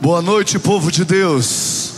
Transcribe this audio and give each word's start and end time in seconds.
Boa 0.00 0.22
noite, 0.22 0.58
povo 0.58 0.90
de 0.90 1.04
Deus. 1.04 1.92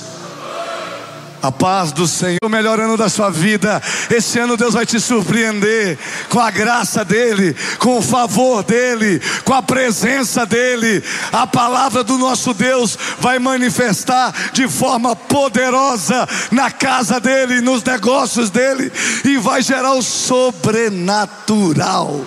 A 1.40 1.52
paz 1.52 1.92
do 1.92 2.08
Senhor, 2.08 2.40
o 2.42 2.48
melhor 2.48 2.80
ano 2.80 2.96
da 2.96 3.08
sua 3.08 3.30
vida. 3.30 3.80
Esse 4.10 4.40
ano 4.40 4.56
Deus 4.56 4.74
vai 4.74 4.84
te 4.84 4.98
surpreender 4.98 5.96
com 6.28 6.40
a 6.40 6.50
graça 6.50 7.04
dEle, 7.04 7.54
com 7.78 7.98
o 7.98 8.02
favor 8.02 8.64
dEle, 8.64 9.22
com 9.44 9.54
a 9.54 9.62
presença 9.62 10.44
dEle. 10.44 11.00
A 11.32 11.46
palavra 11.46 12.02
do 12.02 12.18
nosso 12.18 12.52
Deus 12.52 12.98
vai 13.20 13.38
manifestar 13.38 14.34
de 14.52 14.66
forma 14.66 15.14
poderosa 15.14 16.28
na 16.50 16.72
casa 16.72 17.20
dEle, 17.20 17.60
nos 17.60 17.84
negócios 17.84 18.50
dEle, 18.50 18.90
e 19.24 19.36
vai 19.36 19.62
gerar 19.62 19.92
o 19.92 20.02
sobrenatural. 20.02 22.26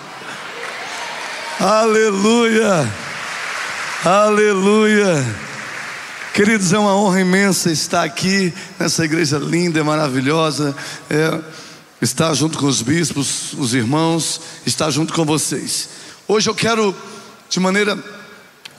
Aleluia, 1.60 2.90
aleluia. 4.06 5.44
Queridos, 6.36 6.74
é 6.74 6.78
uma 6.78 6.94
honra 6.94 7.22
imensa 7.22 7.72
estar 7.72 8.04
aqui 8.04 8.54
nessa 8.78 9.06
igreja 9.06 9.38
linda 9.38 9.80
e 9.80 9.84
maravilhosa, 9.84 10.76
é, 11.10 11.40
estar 12.02 12.34
junto 12.34 12.58
com 12.58 12.66
os 12.66 12.82
bispos, 12.82 13.54
os 13.54 13.74
irmãos, 13.74 14.42
estar 14.66 14.92
junto 14.92 15.14
com 15.14 15.24
vocês. 15.24 15.88
Hoje 16.28 16.50
eu 16.50 16.54
quero, 16.54 16.94
de 17.50 17.58
maneira 17.58 17.98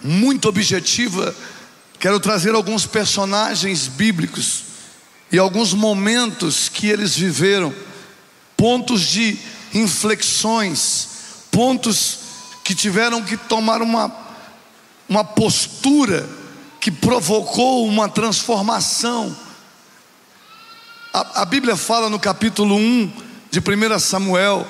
muito 0.02 0.50
objetiva, 0.50 1.34
quero 1.98 2.20
trazer 2.20 2.54
alguns 2.54 2.84
personagens 2.84 3.88
bíblicos 3.88 4.64
e 5.32 5.38
alguns 5.38 5.72
momentos 5.72 6.68
que 6.68 6.88
eles 6.88 7.16
viveram, 7.16 7.74
pontos 8.54 9.00
de 9.00 9.38
inflexões, 9.72 11.08
pontos 11.50 12.18
que 12.62 12.74
tiveram 12.74 13.22
que 13.22 13.38
tomar 13.38 13.80
uma, 13.80 14.14
uma 15.08 15.24
postura 15.24 16.35
que 16.86 16.90
provocou 16.92 17.84
uma 17.84 18.08
transformação. 18.08 19.36
A, 21.12 21.42
a, 21.42 21.44
Bíblia 21.44 21.74
fala 21.74 22.08
no 22.08 22.16
capítulo 22.16 22.76
1 22.76 23.12
de 23.50 23.58
1 23.58 23.98
Samuel. 23.98 24.64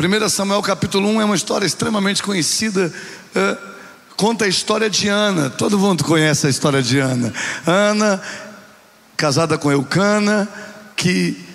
1 0.00 0.28
Samuel 0.30 0.62
capítulo 0.62 1.06
1 1.10 1.20
é 1.20 1.24
uma 1.26 1.36
história 1.36 1.66
extremamente 1.66 2.22
conhecida. 2.22 2.90
É, 3.34 3.58
conta 4.16 4.46
a 4.46 4.48
história 4.48 4.88
de 4.88 5.08
Ana. 5.08 5.50
Todo 5.50 5.78
mundo 5.78 6.04
conhece 6.04 6.46
a 6.46 6.48
história 6.48 6.82
de 6.82 7.00
Ana. 7.00 7.30
Ana, 7.66 8.22
casada 9.14 9.58
com 9.58 9.70
Eucana, 9.70 10.48
que 10.96 11.45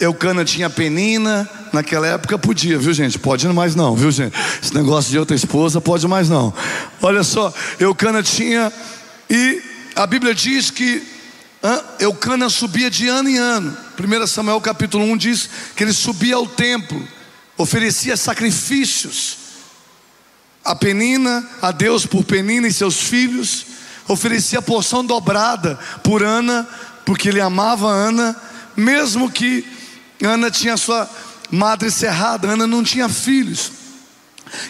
Eucana 0.00 0.44
tinha 0.44 0.68
penina, 0.68 1.48
naquela 1.72 2.06
época 2.06 2.38
podia, 2.38 2.78
viu 2.78 2.92
gente? 2.92 3.18
Pode 3.18 3.46
mais 3.48 3.74
não, 3.74 3.94
viu 3.94 4.10
gente? 4.10 4.34
Esse 4.62 4.74
negócio 4.74 5.10
de 5.10 5.18
outra 5.18 5.36
esposa 5.36 5.80
pode 5.80 6.06
mais 6.08 6.28
não. 6.28 6.52
Olha 7.00 7.22
só, 7.22 7.52
Eucana 7.78 8.22
tinha, 8.22 8.72
e 9.30 9.62
a 9.94 10.06
Bíblia 10.06 10.34
diz 10.34 10.70
que 10.70 11.02
Eucana 12.00 12.48
subia 12.48 12.90
de 12.90 13.08
ano 13.08 13.28
em 13.28 13.38
ano. 13.38 13.76
1 13.98 14.26
Samuel 14.26 14.60
capítulo 14.60 15.04
1 15.04 15.16
diz 15.16 15.48
que 15.76 15.84
ele 15.84 15.92
subia 15.92 16.34
ao 16.34 16.46
templo, 16.46 17.06
oferecia 17.56 18.16
sacrifícios 18.16 19.42
a 20.64 20.74
Penina, 20.74 21.44
a 21.60 21.72
Deus 21.72 22.06
por 22.06 22.24
Penina 22.24 22.68
e 22.68 22.72
seus 22.72 22.96
filhos, 22.96 23.66
oferecia 24.06 24.62
porção 24.62 25.04
dobrada 25.04 25.78
por 26.02 26.22
Ana, 26.22 26.66
porque 27.04 27.28
ele 27.28 27.40
amava 27.40 27.88
Ana, 27.88 28.36
mesmo 28.76 29.30
que 29.30 29.66
Ana 30.24 30.50
tinha 30.50 30.76
sua 30.76 31.08
madre 31.50 31.90
cerrada, 31.90 32.48
Ana 32.48 32.66
não 32.66 32.82
tinha 32.82 33.08
filhos. 33.08 33.72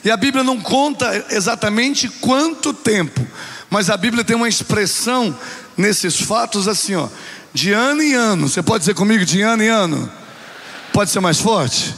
E 0.05 0.11
a 0.11 0.17
Bíblia 0.17 0.45
não 0.45 0.61
conta 0.61 1.27
exatamente 1.31 2.09
quanto 2.09 2.73
tempo, 2.73 3.27
mas 3.69 3.91
a 3.91 3.97
Bíblia 3.97 4.25
tem 4.25 4.37
uma 4.37 4.49
expressão 4.49 5.37
nesses 5.77 6.21
fatos 6.21 6.69
assim, 6.69 6.95
ó, 6.95 7.09
de 7.53 7.73
ano 7.73 8.03
em 8.03 8.15
ano. 8.15 8.49
Você 8.49 8.63
pode 8.63 8.81
dizer 8.81 8.95
comigo 8.95 9.25
de 9.25 9.41
ano 9.43 9.63
em 9.63 9.69
ano? 9.69 10.11
Pode 10.93 11.11
ser 11.11 11.21
mais 11.21 11.41
forte? 11.41 11.95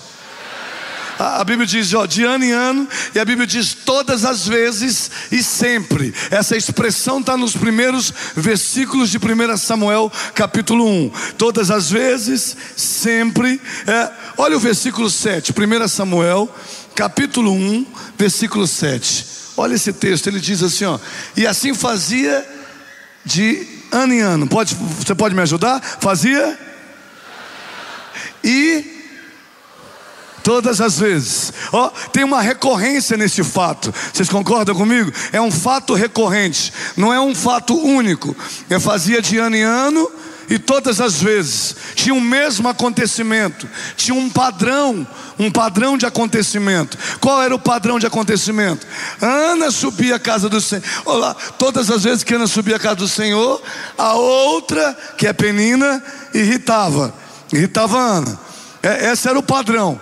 A, 1.19 1.45
Bíblia 1.45 1.67
diz, 1.67 1.95
ó, 1.95 2.07
de 2.07 2.25
ano 2.25 2.45
em 2.45 2.51
ano, 2.51 2.89
e 3.15 3.21
a 3.21 3.25
Bíblia 3.25 3.47
diz 3.47 3.73
todas 3.73 4.25
as 4.25 4.47
vezes 4.47 5.11
e 5.31 5.43
sempre. 5.43 6.13
Essa 6.31 6.57
expressão 6.57 7.21
está 7.21 7.37
nos 7.37 7.57
primeiros 7.57 8.13
versículos 8.35 9.11
de 9.11 9.19
1 9.19 9.57
Samuel, 9.57 10.11
capítulo 10.35 10.87
1. 10.87 11.11
Todas 11.39 11.71
as 11.71 11.91
vezes, 11.91 12.57
sempre. 12.77 13.61
É, 13.87 14.11
olha 14.37 14.57
o 14.57 14.61
versículo 14.61 15.09
7, 15.09 15.53
1 15.53 15.89
Samuel, 15.89 16.53
capítulo 16.95 17.53
1, 17.53 17.87
versículo 18.19 18.67
7. 18.67 19.27
Olha 19.57 19.75
esse 19.75 19.93
texto, 19.93 20.27
ele 20.27 20.41
diz 20.41 20.63
assim, 20.63 20.85
ó, 20.85 20.99
e 21.37 21.47
assim 21.47 21.75
fazia 21.75 22.45
de 23.25 23.67
ano 23.93 24.13
em 24.13 24.21
ano. 24.21 24.49
Pode, 24.49 24.75
você 24.75 25.15
pode 25.15 25.35
me 25.35 25.43
ajudar? 25.43 25.81
Fazia 25.81 26.59
e 28.43 28.94
Todas 30.45 30.79
as 30.81 30.99
vezes. 30.99 31.53
Ó, 31.73 31.87
oh, 31.87 32.09
tem 32.11 32.23
uma 32.23 32.43
recorrência 32.43 33.17
nesse 33.17 33.43
fato. 33.43 33.93
Vocês 34.13 34.29
concordam 34.29 34.75
comigo? 34.75 35.11
É 35.33 35.41
um 35.41 35.51
fato 35.51 35.95
recorrente, 35.95 36.71
não 36.97 37.13
é 37.13 37.19
um 37.19 37.35
fato 37.35 37.75
único. 37.75 38.37
Eu 38.69 38.79
fazia 38.79 39.23
de 39.23 39.39
ano 39.39 39.57
em 39.57 39.63
ano 39.63 40.09
e 40.51 40.59
todas 40.59 41.01
as 41.01 41.23
vezes 41.23 41.75
tinha 41.95 42.15
o 42.15 42.21
mesmo 42.21 42.69
acontecimento, 42.69 43.67
tinha 43.97 44.15
um 44.15 44.29
padrão, 44.29 45.07
um 45.39 45.51
padrão 45.51 45.97
de 45.97 46.05
acontecimento. 46.05 46.99
Qual 47.21 47.43
era 47.43 47.55
o 47.55 47.59
padrão 47.59 47.99
de 47.99 48.07
acontecimento? 48.07 48.87
Ana 49.23 49.71
subia 49.71 50.17
à 50.17 50.19
casa 50.19 50.51
do 50.51 50.61
Senhor. 50.61 50.85
Olá, 51.07 51.35
todas 51.59 51.91
as 51.91 52.05
vezes 52.05 52.23
que 52.23 52.35
Ana 52.35 52.47
subia 52.47 52.77
à 52.77 52.79
casa 52.79 52.97
do 52.97 53.09
Senhor, 53.09 53.63
a 53.97 54.13
outra, 54.13 54.95
que 55.17 55.27
é 55.27 55.33
Penina, 55.33 56.05
irritava. 56.35 57.15
Irritava 57.51 57.99
Ana. 57.99 58.54
É, 58.85 59.11
esse 59.11 59.27
era 59.27 59.39
o 59.39 59.43
padrão. 59.43 59.99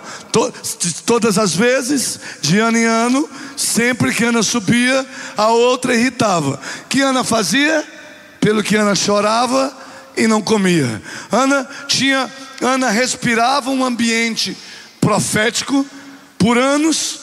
todas 1.05 1.37
as 1.37 1.55
vezes, 1.55 2.19
de 2.41 2.59
ano 2.59 2.77
em 2.77 2.83
ano, 2.83 3.29
sempre 3.55 4.13
que 4.13 4.25
Ana 4.25 4.43
subia, 4.43 5.07
a 5.37 5.47
outra 5.47 5.95
irritava. 5.95 6.59
Que 6.89 6.99
Ana 6.99 7.23
fazia? 7.23 7.81
Pelo 8.41 8.61
que 8.61 8.75
Ana 8.75 8.93
chorava 8.93 9.73
e 10.17 10.27
não 10.27 10.41
comia. 10.41 11.01
Ana 11.31 11.65
tinha, 11.87 12.29
Ana 12.61 12.89
respirava 12.89 13.69
um 13.69 13.85
ambiente 13.85 14.57
profético 14.99 15.85
por 16.37 16.57
anos. 16.57 17.19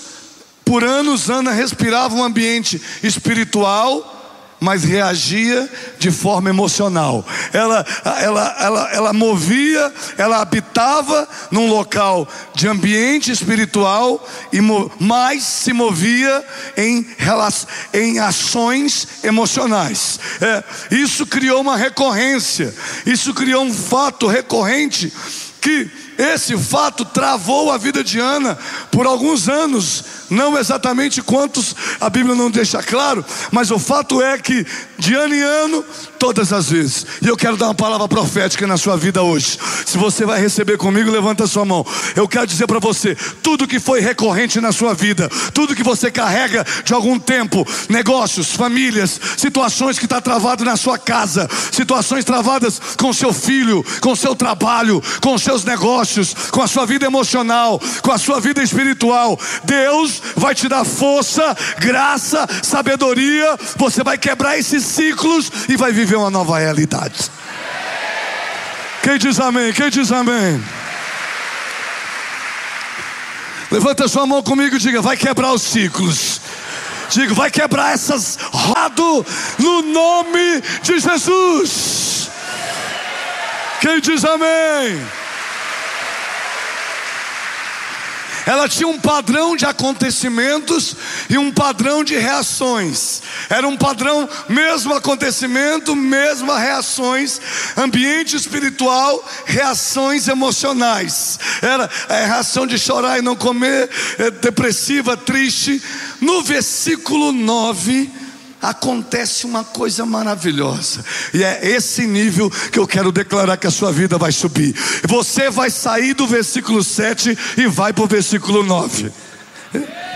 Por 0.65 0.83
anos 0.83 1.29
Ana 1.29 1.53
respirava 1.53 2.15
um 2.15 2.25
ambiente 2.25 2.81
espiritual 3.03 4.20
mas 4.61 4.85
reagia 4.85 5.69
de 5.99 6.11
forma 6.11 6.51
emocional. 6.51 7.27
Ela, 7.53 7.85
ela, 8.21 8.57
ela, 8.61 8.91
ela 8.93 9.13
movia, 9.13 9.93
ela 10.19 10.41
habitava 10.41 11.27
num 11.51 11.69
local 11.69 12.29
de 12.55 12.69
ambiente 12.69 13.33
espiritual, 13.33 14.27
e 14.53 14.61
mais 15.03 15.43
se 15.43 15.73
movia 15.73 16.45
em, 16.77 17.07
em 17.95 18.19
ações 18.19 19.09
emocionais. 19.25 20.21
É, 20.41 20.95
isso 20.95 21.27
criou 21.27 21.61
uma 21.63 21.77
recorrência, 21.77 22.75
isso 23.07 23.33
criou 23.33 23.65
um 23.65 23.73
fato 23.73 24.27
recorrente 24.27 25.13
que 25.61 25.91
esse 26.21 26.57
fato 26.59 27.03
travou 27.03 27.73
a 27.73 27.79
vida 27.79 28.05
de 28.05 28.19
Ana 28.19 28.59
por 28.91 29.07
alguns 29.07 29.49
anos, 29.49 30.05
não 30.29 30.59
exatamente 30.59 31.23
quantos 31.23 31.75
a 31.99 32.11
Bíblia 32.11 32.35
não 32.35 32.51
deixa 32.51 32.83
claro, 32.83 33.25
mas 33.51 33.71
o 33.71 33.79
fato 33.79 34.21
é 34.21 34.37
que 34.39 34.67
de 34.99 35.15
ano 35.15 35.35
em 35.35 35.41
ano, 35.41 35.83
todas 36.19 36.53
as 36.53 36.69
vezes. 36.69 37.07
E 37.23 37.27
eu 37.27 37.37
quero 37.37 37.57
dar 37.57 37.69
uma 37.69 37.75
palavra 37.75 38.07
profética 38.07 38.67
na 38.67 38.77
sua 38.77 38.99
vida 38.99 39.23
hoje. 39.23 39.59
Se 39.87 39.97
você 39.97 40.27
vai 40.27 40.39
receber 40.39 40.77
comigo, 40.77 41.11
levanta 41.11 41.45
a 41.45 41.49
sua 41.49 41.65
mão. 41.65 41.87
Eu 42.15 42.29
quero 42.29 42.47
dizer 42.47 42.67
para 42.67 42.79
você, 42.79 43.15
tudo 43.43 43.67
que 43.67 43.81
foi 43.81 44.01
recorrente 44.01 44.61
na 44.61 44.73
sua 44.73 44.93
vida, 44.93 45.31
tudo 45.55 45.75
que 45.75 45.83
você 45.83 46.11
carrega 46.11 46.67
de 46.85 46.93
algum 46.93 47.19
tempo, 47.19 47.67
negócios, 47.89 48.53
famílias, 48.53 49.19
situações 49.39 49.99
que 49.99 50.05
está 50.05 50.21
travado 50.21 50.67
na 50.67 50.77
sua 50.77 50.99
casa, 50.99 51.49
situações 51.73 52.27
travadas 52.27 52.79
com 52.99 53.11
seu 53.11 53.33
filho, 53.33 53.83
com 54.03 54.15
seu 54.15 54.37
trabalho, 54.37 55.03
com 55.23 55.39
seus 55.39 55.65
negócios 55.65 56.10
negócios, 56.11 56.35
com 56.51 56.63
a 56.63 56.67
sua 56.67 56.87
vida 56.87 57.07
emocional, 57.07 57.81
com 58.03 58.13
a 58.13 58.19
sua 58.19 58.41
vida 58.41 58.63
espiritual. 58.63 59.39
Deus 59.65 60.21
vai 60.37 60.55
te 60.55 60.69
dar 60.69 60.85
força, 60.85 61.57
graça, 61.79 62.47
sabedoria. 62.63 63.57
Você 63.77 64.03
vai 64.03 64.19
quebrar 64.19 64.59
esses 64.59 64.85
ciclos 64.85 65.51
e 65.69 65.77
vai 65.77 65.93
viver 65.93 66.17
uma 66.17 66.31
nova 66.31 66.59
realidade. 66.59 67.31
Quem 69.03 69.19
diz 69.19 69.39
amém? 69.41 69.73
Quem 69.73 69.91
diz 69.91 70.11
amém? 70.13 70.63
Levanta 73.71 74.09
sua 74.09 74.27
mão 74.27 74.43
comigo 74.43 74.77
e 74.77 74.79
diga: 74.79 75.01
vai 75.01 75.17
quebrar 75.17 75.53
os 75.53 75.63
ciclos. 75.63 76.41
Diga, 77.09 77.35
vai 77.35 77.51
quebrar 77.51 77.93
essas 77.93 78.39
rodas 78.53 79.27
no 79.59 79.83
nome 79.83 80.61
de 80.83 81.01
Jesus. 81.01 82.31
Quem 83.81 84.01
diz 84.01 84.25
amém? 84.25 85.01
Ela 88.47 88.69
tinha 88.69 88.89
um 88.89 88.99
padrão 88.99 89.57
de 89.57 89.65
acontecimentos 89.65 90.97
e 91.29 91.37
um 91.37 91.51
padrão 91.53 92.03
de 92.03 92.17
reações. 92.17 93.23
Era 93.49 93.67
um 93.67 93.77
padrão, 93.77 94.29
mesmo 94.49 94.95
acontecimento, 94.95 95.95
mesmas 95.95 96.59
reações, 96.61 97.41
ambiente 97.77 98.37
espiritual, 98.37 99.25
reações 99.45 100.29
emocionais. 100.29 101.39
Era 101.63 101.89
a 102.09 102.15
reação 102.27 102.67
de 102.67 102.79
chorar 102.79 103.19
e 103.19 103.23
não 103.23 103.37
comer, 103.37 103.91
é, 104.19 104.31
depressiva, 104.31 105.17
triste. 105.17 105.83
No 106.21 106.43
versículo 106.43 107.33
9, 107.33 108.20
acontece 108.61 109.47
uma 109.47 109.65
coisa 109.65 110.05
maravilhosa, 110.05 111.05
e 111.33 111.43
é 111.43 111.61
esse 111.63 112.07
nível 112.07 112.51
que 112.71 112.79
eu 112.79 112.87
quero 112.87 113.11
declarar 113.13 113.57
que 113.57 113.67
a 113.67 113.71
sua 113.71 113.93
vida 113.93 114.19
vai 114.19 114.33
subir. 114.33 114.75
Você 115.07 115.51
vai 115.51 115.71
sair 115.71 116.15
do 116.15 116.27
versículo 116.27 116.83
7 116.83 117.37
e 117.57 117.67
vai 117.67 117.93
para 117.93 118.05
o 118.05 118.07
versículo 118.07 118.63
9. 118.63 119.13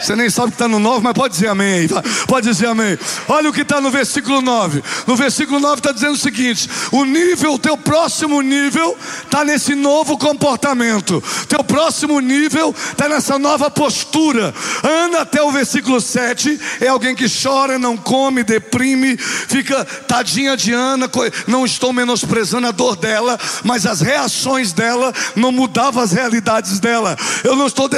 Você 0.05 0.15
nem 0.15 0.29
sabe 0.29 0.49
que 0.49 0.57
está 0.57 0.69
no 0.69 0.79
9, 0.79 1.03
mas 1.03 1.15
pode 1.15 1.33
dizer 1.33 1.49
amém 1.49 1.73
aí. 1.73 1.89
Pode 2.27 2.47
dizer 2.47 2.67
amém. 2.67 2.99
Olha 3.27 3.49
o 3.49 3.53
que 3.53 3.63
está 3.63 3.81
no 3.81 3.91
versículo 3.91 4.43
9. 4.43 4.83
No 5.07 5.17
versículo 5.17 5.59
9 5.59 5.77
está 5.77 5.93
dizendo 5.93 6.13
o 6.13 6.19
seguinte: 6.19 6.69
o 6.93 7.07
nível, 7.07 7.55
o 7.55 7.59
teu 7.59 7.75
próximo 7.75 8.43
nível, 8.43 8.99
está 9.23 9.43
nesse 9.45 9.75
novo 9.75 10.19
comportamento. 10.19 11.25
Teu 11.49 11.65
próximo 11.65 12.21
nível 12.21 12.75
está 12.91 13.09
nessa 13.09 13.39
nova 13.39 13.71
postura. 13.71 14.55
Anda 14.83 15.23
até 15.23 15.43
o 15.43 15.51
versículo 15.51 15.99
7. 16.01 16.61
É 16.83 16.89
alguém 16.89 17.15
que 17.15 17.25
chora, 17.27 17.79
não 17.79 17.97
come, 17.97 18.45
deprime, 18.45 19.17
fica 19.17 19.85
tadinha 19.85 20.55
de 20.55 20.73
Ana. 20.75 21.11
Não 21.47 21.65
estou 21.65 21.95
menosprezando 21.95 22.67
a 22.67 22.73
dor 22.73 22.97
dela, 22.97 23.39
mas 23.63 23.87
as 23.87 24.03
reações 24.03 24.75
dela 24.75 25.15
não 25.35 25.51
mudavam 25.51 26.03
as 26.03 26.13
realidades 26.13 26.79
dela. 26.79 27.17
Eu 27.43 27.57
não 27.57 27.67
estou 27.67 27.89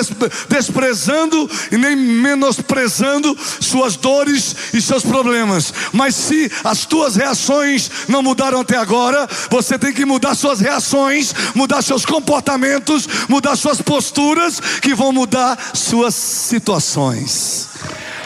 desprezando 0.49 1.51
e 1.73 1.77
nem 1.77 1.96
menosprezando 1.97 3.37
suas 3.61 3.97
dores 3.97 4.55
e 4.73 4.81
seus 4.81 5.03
problemas. 5.03 5.73
Mas 5.93 6.15
se 6.15 6.51
as 6.63 6.85
tuas 6.85 7.17
reações 7.17 7.91
não 8.09 8.23
mudaram 8.23 8.61
até 8.61 8.77
agora, 8.77 9.29
você 9.51 9.79
tem 9.79 9.93
que 9.93 10.05
mudar 10.05 10.35
suas 10.35 10.61
reações, 10.61 11.35
mudar 11.55 11.83
seus 11.83 12.05
comportamentos, 12.05 13.09
mudar 13.29 13.57
suas 13.57 13.81
posturas, 13.81 14.61
que 14.81 14.95
vão 14.95 15.13
mudar 15.13 15.59
suas 15.75 16.15
situações. 16.15 17.69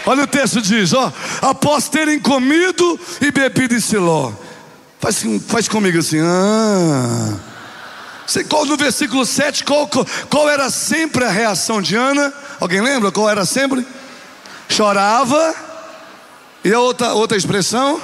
Olha 0.06 0.24
o 0.24 0.26
texto 0.26 0.60
diz, 0.60 0.92
ó, 0.92 1.12
após 1.42 1.88
terem 1.88 2.18
comido 2.18 2.98
e 3.20 3.30
bebido 3.30 3.74
em 3.74 3.80
Siló. 3.80 4.32
Faz, 4.98 5.22
faz 5.46 5.68
comigo 5.68 5.98
assim, 5.98 6.18
ah. 6.20 7.36
Qual, 8.48 8.64
no 8.64 8.76
versículo 8.76 9.26
7, 9.26 9.64
qual, 9.64 9.88
qual 10.28 10.48
era 10.48 10.70
sempre 10.70 11.24
a 11.24 11.30
reação 11.30 11.82
de 11.82 11.96
Ana? 11.96 12.32
Alguém 12.60 12.80
lembra 12.80 13.10
qual 13.10 13.30
era 13.30 13.44
sempre? 13.44 13.86
Chorava. 14.68 15.54
E 16.62 16.72
a 16.72 16.78
outra, 16.78 17.14
outra 17.14 17.38
expressão? 17.38 18.00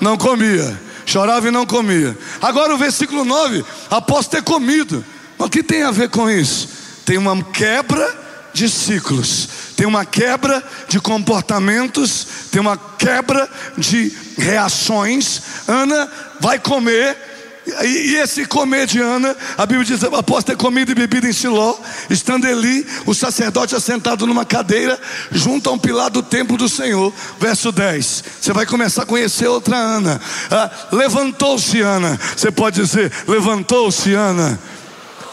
Não 0.00 0.16
comia. 0.16 0.78
Chorava 1.06 1.48
e 1.48 1.50
não 1.50 1.66
comia. 1.66 2.16
Agora 2.40 2.74
o 2.74 2.78
versículo 2.78 3.24
9, 3.24 3.64
após 3.90 4.26
ter 4.26 4.42
comido. 4.42 5.04
O 5.38 5.48
que 5.48 5.62
tem 5.62 5.82
a 5.82 5.90
ver 5.90 6.10
com 6.10 6.30
isso? 6.30 6.68
Tem 7.04 7.18
uma 7.18 7.42
quebra 7.42 8.22
de 8.52 8.68
ciclos, 8.68 9.48
tem 9.76 9.84
uma 9.84 10.04
quebra 10.04 10.62
de 10.88 11.00
comportamentos, 11.00 12.26
tem 12.52 12.60
uma 12.60 12.76
quebra 12.76 13.50
de 13.76 14.12
reações. 14.38 15.42
Ana 15.66 16.08
vai 16.40 16.58
comer 16.58 17.33
e, 17.66 18.16
esse 18.16 18.44
comer 18.44 18.86
de 18.86 19.00
Ana, 19.00 19.34
a 19.56 19.64
Bíblia 19.64 19.86
diz: 19.86 20.04
após 20.04 20.44
ter 20.44 20.56
comido 20.56 20.92
e 20.92 20.94
bebido 20.94 21.26
em 21.26 21.32
Siló, 21.32 21.76
estando 22.10 22.46
ali, 22.46 22.86
o 23.06 23.14
sacerdote 23.14 23.74
assentado 23.74 24.26
numa 24.26 24.44
cadeira, 24.44 25.00
junto 25.30 25.70
a 25.70 25.72
um 25.72 25.78
pilar 25.78 26.10
do 26.10 26.22
templo 26.22 26.56
do 26.58 26.68
Senhor. 26.68 27.12
Verso 27.40 27.72
10. 27.72 28.24
Você 28.40 28.52
vai 28.52 28.66
começar 28.66 29.02
a 29.02 29.06
conhecer 29.06 29.48
outra 29.48 29.76
Ana. 29.76 30.20
Ah, 30.50 30.70
levantou-se 30.92 31.80
Ana. 31.80 32.18
Você 32.36 32.50
pode 32.50 32.80
dizer: 32.80 33.10
levantou-se 33.26 34.12
Ana. 34.12 34.58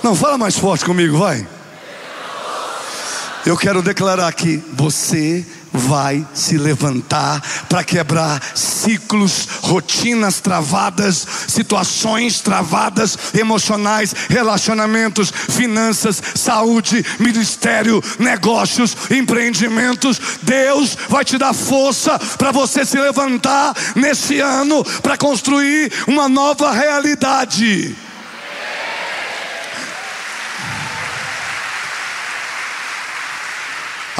Não, 0.01 0.16
fala 0.16 0.38
mais 0.38 0.57
forte 0.57 0.86
comigo, 0.86 1.18
vai. 1.18 1.45
Eu 3.45 3.57
quero 3.57 3.81
declarar 3.81 4.27
aqui: 4.27 4.63
você 4.74 5.45
vai 5.71 6.25
se 6.33 6.57
levantar 6.57 7.41
para 7.69 7.83
quebrar 7.83 8.41
ciclos, 8.56 9.47
rotinas 9.62 10.39
travadas, 10.39 11.25
situações 11.47 12.39
travadas, 12.41 13.18
emocionais, 13.33 14.13
relacionamentos, 14.29 15.31
finanças, 15.31 16.21
saúde, 16.35 17.06
ministério, 17.19 18.03
negócios, 18.19 18.95
empreendimentos. 19.09 20.19
Deus 20.41 20.97
vai 21.09 21.23
te 21.23 21.38
dar 21.38 21.53
força 21.53 22.19
para 22.38 22.51
você 22.51 22.85
se 22.85 22.97
levantar 22.97 23.75
nesse 23.95 24.39
ano 24.39 24.83
para 25.01 25.17
construir 25.17 25.91
uma 26.07 26.27
nova 26.27 26.71
realidade. 26.71 27.95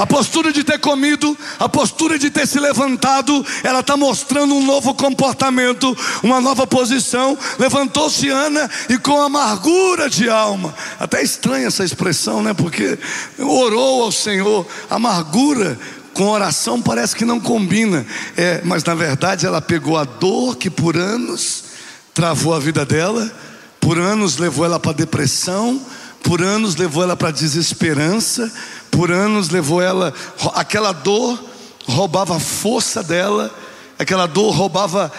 A 0.02 0.08
postura 0.08 0.52
de 0.52 0.64
ter 0.64 0.80
comido, 0.80 1.38
a 1.60 1.70
postura 1.70 2.18
de 2.18 2.32
ter 2.32 2.48
se 2.48 2.60
levantado, 2.60 3.46
ela 3.64 3.82
está 3.82 3.96
mostrando 3.96 4.56
um 4.56 4.66
novo 4.66 4.96
comportamento, 4.96 5.96
uma 6.24 6.42
nova 6.42 6.66
posição. 6.66 7.38
Levantou-se 7.60 8.28
Ana 8.28 8.68
e 8.90 8.98
com 8.98 9.22
amargura 9.22 10.10
de 10.10 10.28
alma. 10.28 10.74
Até 11.00 11.22
estranha 11.22 11.68
essa 11.68 11.84
expressão, 11.84 12.42
né? 12.42 12.52
Porque 12.52 12.98
orou 13.38 14.02
ao 14.02 14.12
Senhor. 14.12 14.66
Amargura 14.90 15.78
com 16.16 16.30
oração 16.30 16.82
parece 16.82 17.16
que 17.16 17.24
não 17.24 17.40
combina. 17.40 18.04
É, 18.36 18.60
mas 18.64 18.84
na 18.84 18.96
verdade 18.96 19.46
ela 19.46 19.62
pegou 19.62 20.00
a 20.00 20.04
dor 20.04 20.56
que 20.56 20.72
por 20.72 20.98
anos 20.98 21.66
travou 22.12 22.56
a 22.56 22.60
vida 22.60 22.84
dela, 22.84 23.32
por 23.80 24.00
anos 24.00 24.38
levou 24.38 24.66
ela 24.66 24.80
para 24.80 24.94
depressão, 24.94 25.80
por 26.24 26.42
anos 26.42 26.76
levou 26.76 27.04
ela 27.04 27.16
para 27.16 27.30
desesperança 27.30 28.52
por 28.92 29.10
anos 29.10 29.50
levou 29.50 29.82
ela, 29.82 30.14
aquela 30.54 30.92
dor 30.92 31.42
roubava 31.88 32.36
a 32.36 32.40
força 32.40 33.02
dela, 33.02 33.50
aquela 33.98 34.28
dor 34.28 34.52
roubava 34.54 35.12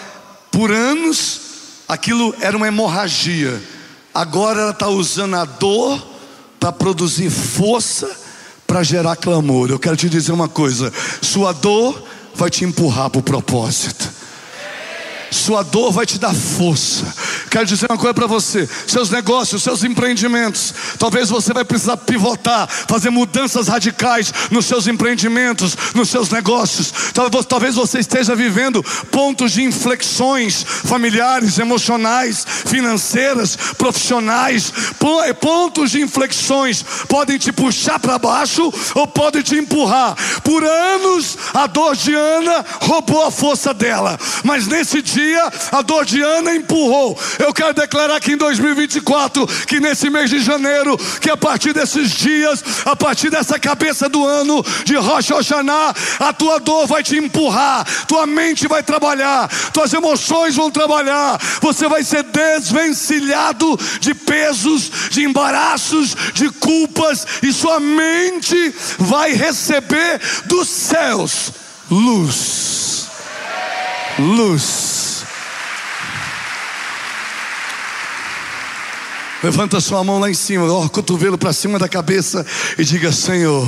por 0.51 0.71
anos, 0.71 1.41
aquilo 1.89 2.33
era 2.39 2.55
uma 2.55 2.67
hemorragia. 2.67 3.61
Agora 4.13 4.61
ela 4.61 4.71
está 4.71 4.87
usando 4.87 5.35
a 5.35 5.43
dor 5.43 6.01
para 6.59 6.71
produzir 6.71 7.31
força 7.31 8.09
para 8.67 8.83
gerar 8.83 9.15
clamor. 9.15 9.69
Eu 9.69 9.79
quero 9.79 9.97
te 9.97 10.07
dizer 10.07 10.31
uma 10.31 10.47
coisa: 10.47 10.93
sua 11.21 11.51
dor 11.51 12.01
vai 12.35 12.49
te 12.49 12.63
empurrar 12.63 13.09
para 13.09 13.19
o 13.19 13.23
propósito. 13.23 14.12
Sua 15.33 15.63
dor 15.63 15.91
vai 15.91 16.05
te 16.05 16.19
dar 16.19 16.33
força. 16.33 17.11
Quero 17.49 17.65
dizer 17.65 17.87
uma 17.89 17.97
coisa 17.97 18.13
para 18.13 18.27
você: 18.27 18.69
seus 18.85 19.09
negócios, 19.09 19.63
seus 19.63 19.83
empreendimentos. 19.83 20.73
Talvez 20.99 21.29
você 21.29 21.51
vai 21.53 21.65
precisar 21.65 21.97
pivotar, 21.97 22.67
fazer 22.67 23.09
mudanças 23.09 23.67
radicais 23.67 24.31
nos 24.51 24.65
seus 24.65 24.85
empreendimentos, 24.85 25.75
nos 25.95 26.09
seus 26.09 26.29
negócios. 26.29 26.93
Talvez 27.47 27.73
você 27.75 27.99
esteja 27.99 28.35
vivendo 28.35 28.83
pontos 29.11 29.53
de 29.53 29.63
inflexões 29.63 30.63
familiares, 30.63 31.57
emocionais, 31.57 32.45
financeiras, 32.65 33.57
profissionais. 33.75 34.71
Pontos 35.41 35.91
de 35.91 36.01
inflexões 36.01 36.85
podem 37.09 37.39
te 37.39 37.51
puxar 37.51 37.99
para 37.99 38.19
baixo 38.19 38.71
ou 38.93 39.07
podem 39.07 39.41
te 39.41 39.55
empurrar. 39.55 40.15
Por 40.43 40.63
anos, 40.63 41.37
a 41.53 41.65
dor 41.65 41.95
de 41.95 42.13
Ana 42.13 42.63
roubou 42.81 43.25
a 43.25 43.31
força 43.31 43.73
dela, 43.73 44.19
mas 44.43 44.67
nesse 44.67 45.01
dia 45.01 45.22
dia, 45.23 45.51
a 45.71 45.81
dor 45.81 46.05
de 46.05 46.21
Ana 46.21 46.55
empurrou. 46.55 47.17
Eu 47.39 47.53
quero 47.53 47.73
declarar 47.73 48.19
que 48.19 48.33
em 48.33 48.37
2024, 48.37 49.47
que 49.65 49.79
nesse 49.79 50.09
mês 50.09 50.29
de 50.29 50.39
janeiro, 50.39 50.97
que 51.21 51.29
a 51.29 51.37
partir 51.37 51.73
desses 51.73 52.11
dias, 52.11 52.63
a 52.85 52.95
partir 52.95 53.29
dessa 53.29 53.57
cabeça 53.57 54.09
do 54.09 54.25
ano 54.25 54.63
de 54.83 54.95
Rocha 54.95 55.35
Oxaná, 55.35 55.93
a 56.19 56.33
tua 56.33 56.59
dor 56.59 56.87
vai 56.87 57.01
te 57.03 57.17
empurrar, 57.17 57.85
tua 58.07 58.25
mente 58.25 58.67
vai 58.67 58.83
trabalhar, 58.83 59.49
tuas 59.71 59.93
emoções 59.93 60.55
vão 60.55 60.69
trabalhar, 60.69 61.39
você 61.61 61.87
vai 61.87 62.03
ser 62.03 62.23
desvencilhado 62.23 63.79
de 63.99 64.13
pesos, 64.13 64.91
de 65.09 65.23
embaraços, 65.23 66.15
de 66.33 66.49
culpas, 66.49 67.25
e 67.41 67.51
sua 67.51 67.79
mente 67.79 68.73
vai 68.99 69.33
receber 69.33 70.19
dos 70.45 70.67
céus 70.67 71.51
luz. 71.89 73.07
Luz. 74.19 74.92
Levanta 79.43 79.81
sua 79.81 80.01
mão 80.05 80.19
lá 80.19 80.29
em 80.29 80.33
cima, 80.33 80.71
ó, 80.71 80.87
cotovelo 80.87 81.37
para 81.37 81.51
cima 81.51 81.77
da 81.77 81.89
cabeça 81.89 82.45
e 82.77 82.85
diga: 82.85 83.11
Senhor, 83.11 83.67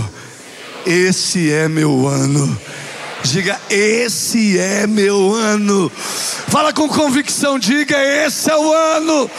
esse 0.86 1.51
é 1.51 1.67
meu 1.67 2.08
ano. 2.08 2.58
Diga, 3.24 3.60
esse 3.70 4.58
é 4.58 4.88
meu 4.88 5.34
ano. 5.34 5.91
Fala 6.48 6.72
com 6.72 6.88
convicção, 6.88 7.60
diga, 7.60 7.98
esse 7.98 8.50
é 8.50 8.55
o 8.55 8.72
ano 8.72 9.29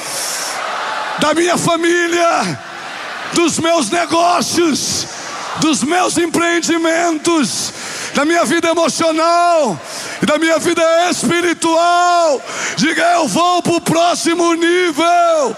da 1.18 1.32
minha 1.32 1.56
família, 1.56 2.60
dos 3.32 3.58
meus 3.58 3.88
negócios, 3.90 5.06
dos 5.60 5.82
meus 5.82 6.18
empreendimentos, 6.18 7.72
da 8.14 8.26
minha 8.26 8.44
vida 8.44 8.68
emocional 8.68 9.80
e 10.20 10.26
da 10.26 10.38
minha 10.38 10.58
vida 10.58 10.82
espiritual. 11.10 12.42
Diga, 12.76 13.02
eu 13.14 13.26
vou 13.26 13.62
para 13.62 13.72
o 13.72 13.80
próximo 13.80 14.52
nível. 14.52 15.56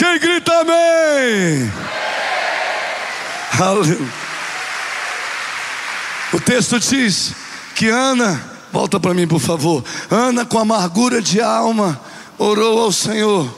Quem 0.00 0.18
grita 0.18 0.50
amém? 0.60 1.70
Aleluia. 3.60 3.98
O 6.32 6.40
texto 6.40 6.80
diz 6.80 7.34
que 7.74 7.90
Ana, 7.90 8.42
volta 8.72 8.98
para 8.98 9.12
mim 9.12 9.28
por 9.28 9.40
favor. 9.40 9.84
Ana, 10.10 10.46
com 10.46 10.58
amargura 10.58 11.20
de 11.20 11.38
alma, 11.38 12.00
orou 12.38 12.80
ao 12.80 12.90
Senhor 12.90 13.54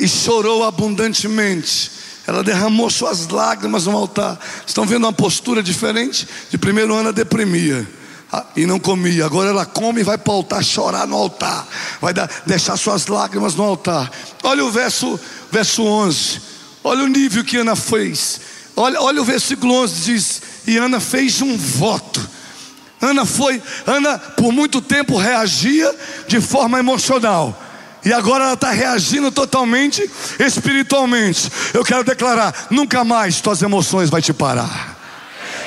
e 0.00 0.08
chorou 0.08 0.64
abundantemente. 0.64 1.90
Ela 2.26 2.42
derramou 2.42 2.88
suas 2.88 3.28
lágrimas 3.28 3.84
no 3.84 3.94
altar. 3.94 4.38
Estão 4.66 4.86
vendo 4.86 5.04
uma 5.04 5.12
postura 5.12 5.62
diferente? 5.62 6.26
De 6.48 6.56
primeiro 6.56 6.94
Ana 6.94 7.12
deprimia 7.12 7.86
e 8.54 8.66
não 8.66 8.78
comia. 8.78 9.24
Agora 9.24 9.50
ela 9.50 9.64
come 9.64 10.00
e 10.00 10.04
vai 10.04 10.18
para 10.18 10.32
o 10.32 10.36
altar 10.36 10.64
chorar 10.64 11.06
no 11.06 11.16
altar. 11.16 11.66
Vai 12.00 12.12
dar, 12.12 12.28
deixar 12.46 12.76
suas 12.76 13.06
lágrimas 13.06 13.54
no 13.54 13.64
altar. 13.64 14.10
Olha 14.42 14.64
o 14.64 14.70
verso, 14.70 15.18
verso 15.50 15.82
11. 15.84 16.40
Olha 16.82 17.04
o 17.04 17.08
nível 17.08 17.44
que 17.44 17.56
Ana 17.56 17.76
fez. 17.76 18.40
Olha, 18.76 19.00
olha 19.00 19.22
o 19.22 19.24
versículo 19.24 19.74
11 19.82 20.04
diz: 20.04 20.42
E 20.66 20.76
Ana 20.76 21.00
fez 21.00 21.40
um 21.40 21.56
voto. 21.56 22.28
Ana 23.00 23.26
foi, 23.26 23.62
Ana 23.86 24.18
por 24.18 24.52
muito 24.52 24.80
tempo 24.80 25.18
reagia 25.18 25.94
de 26.26 26.40
forma 26.40 26.78
emocional. 26.78 27.62
E 28.04 28.12
agora 28.12 28.44
ela 28.44 28.54
está 28.54 28.70
reagindo 28.70 29.32
totalmente 29.32 30.08
espiritualmente. 30.38 31.50
Eu 31.74 31.84
quero 31.84 32.04
declarar: 32.04 32.68
nunca 32.70 33.04
mais 33.04 33.40
tuas 33.40 33.62
emoções 33.62 34.08
vai 34.08 34.22
te 34.22 34.32
parar. 34.32 34.95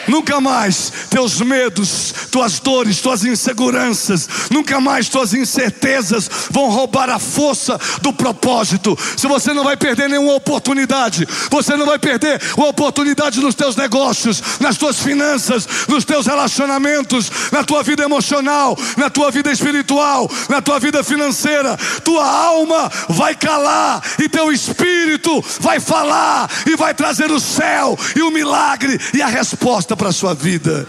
Nunca 0.10 0.42
mais 0.42 0.92
teus 1.10 1.40
medos, 1.40 2.14
tuas 2.32 2.60
dores, 2.60 3.00
tuas 3.00 3.24
inseguranças, 3.24 4.28
nunca 4.50 4.82
mais 4.82 5.08
tuas 5.08 5.36
incertezas 5.36 6.30
vão 6.50 6.70
roubar 6.70 7.10
a 7.10 7.20
força 7.20 7.80
do 8.02 8.12
propósito. 8.12 8.98
Se 9.16 9.28
você 9.28 9.54
não 9.54 9.64
vai 9.64 9.78
perder 9.78 10.10
nenhuma 10.10 10.34
oportunidade, 10.34 11.28
você 11.52 11.78
não 11.78 11.86
vai 11.86 12.00
perder 12.00 12.42
uma 12.58 12.70
oportunidade 12.70 13.40
nos 13.40 13.54
teus 13.54 13.76
negócios, 13.76 14.42
nas 14.60 14.78
tuas 14.78 14.98
finanças, 15.00 15.68
nos 15.88 16.04
teus 16.04 16.26
relacionamentos, 16.26 17.32
na 17.52 17.64
tua 17.64 17.84
vida 17.84 18.04
emocional, 18.04 18.76
na 18.98 19.12
tua 19.12 19.30
vida 19.30 19.52
espiritual, 19.52 20.30
na 20.50 20.60
tua 20.60 20.80
vida 20.80 21.04
financeira. 21.04 21.78
Tua 22.04 22.26
alma 22.26 22.92
vai 23.10 23.36
calar 23.36 24.02
e 24.18 24.28
teu 24.28 24.52
espírito 24.52 25.44
vai 25.60 25.80
falar 25.80 26.50
e 26.66 26.76
vai 26.76 26.96
trazer 26.96 27.32
o 27.32 27.40
céu 27.40 27.98
e 28.16 28.24
o 28.24 28.32
milagre 28.32 29.00
e 29.14 29.22
a 29.22 29.28
resposta 29.28 29.99
para 30.00 30.10
a 30.10 30.14
sua 30.14 30.34
vida. 30.34 30.88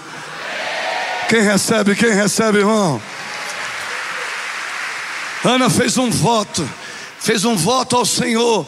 Quem 1.29 1.43
recebe, 1.43 1.97
quem 1.97 2.15
recebe, 2.15 2.59
irmão? 2.59 3.03
Ana 5.45 5.69
fez 5.69 5.99
um 5.99 6.11
voto, 6.11 6.67
fez 7.19 7.45
um 7.45 7.57
voto 7.57 7.97
ao 7.97 8.07
Senhor. 8.07 8.67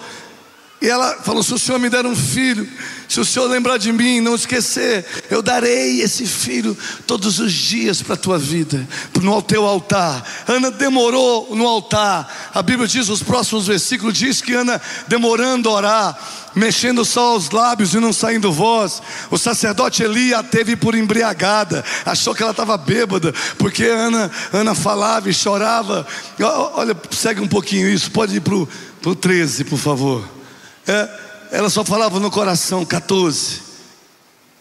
E 0.80 0.88
ela 0.88 1.22
falou: 1.22 1.44
se 1.44 1.54
o 1.54 1.58
Senhor 1.58 1.78
me 1.78 1.88
der 1.88 2.04
um 2.04 2.16
filho, 2.16 2.68
se 3.12 3.20
o 3.20 3.26
Senhor 3.26 3.46
lembrar 3.46 3.76
de 3.76 3.92
mim, 3.92 4.22
não 4.22 4.34
esquecer, 4.34 5.04
eu 5.28 5.42
darei 5.42 6.00
esse 6.00 6.24
filho 6.24 6.74
todos 7.06 7.40
os 7.40 7.52
dias 7.52 8.00
para 8.00 8.14
a 8.14 8.16
tua 8.16 8.38
vida, 8.38 8.88
no 9.20 9.42
teu 9.42 9.66
altar. 9.66 10.26
Ana 10.48 10.70
demorou 10.70 11.54
no 11.54 11.66
altar. 11.66 12.50
A 12.54 12.62
Bíblia 12.62 12.88
diz, 12.88 13.10
os 13.10 13.22
próximos 13.22 13.66
versículos 13.66 14.16
diz 14.16 14.40
que 14.40 14.54
Ana 14.54 14.80
demorando 15.08 15.68
a 15.68 15.72
orar, 15.72 16.18
mexendo 16.54 17.04
só 17.04 17.36
os 17.36 17.50
lábios 17.50 17.92
e 17.92 18.00
não 18.00 18.14
saindo 18.14 18.50
voz. 18.50 19.02
O 19.30 19.36
sacerdote 19.36 20.02
Eli 20.02 20.32
a 20.32 20.42
teve 20.42 20.74
por 20.74 20.94
embriagada, 20.94 21.84
achou 22.06 22.34
que 22.34 22.42
ela 22.42 22.52
estava 22.52 22.78
bêbada, 22.78 23.34
porque 23.58 23.84
Ana, 23.84 24.30
Ana 24.54 24.74
falava 24.74 25.28
e 25.28 25.34
chorava. 25.34 26.06
Olha, 26.74 26.96
segue 27.10 27.42
um 27.42 27.48
pouquinho 27.48 27.90
isso, 27.90 28.10
pode 28.10 28.36
ir 28.36 28.40
para 28.40 28.54
o 28.54 29.14
13, 29.14 29.64
por 29.64 29.78
favor. 29.78 30.26
É, 30.86 31.31
ela 31.52 31.68
só 31.68 31.84
falava 31.84 32.18
no 32.18 32.30
coração, 32.30 32.82
14. 32.84 33.72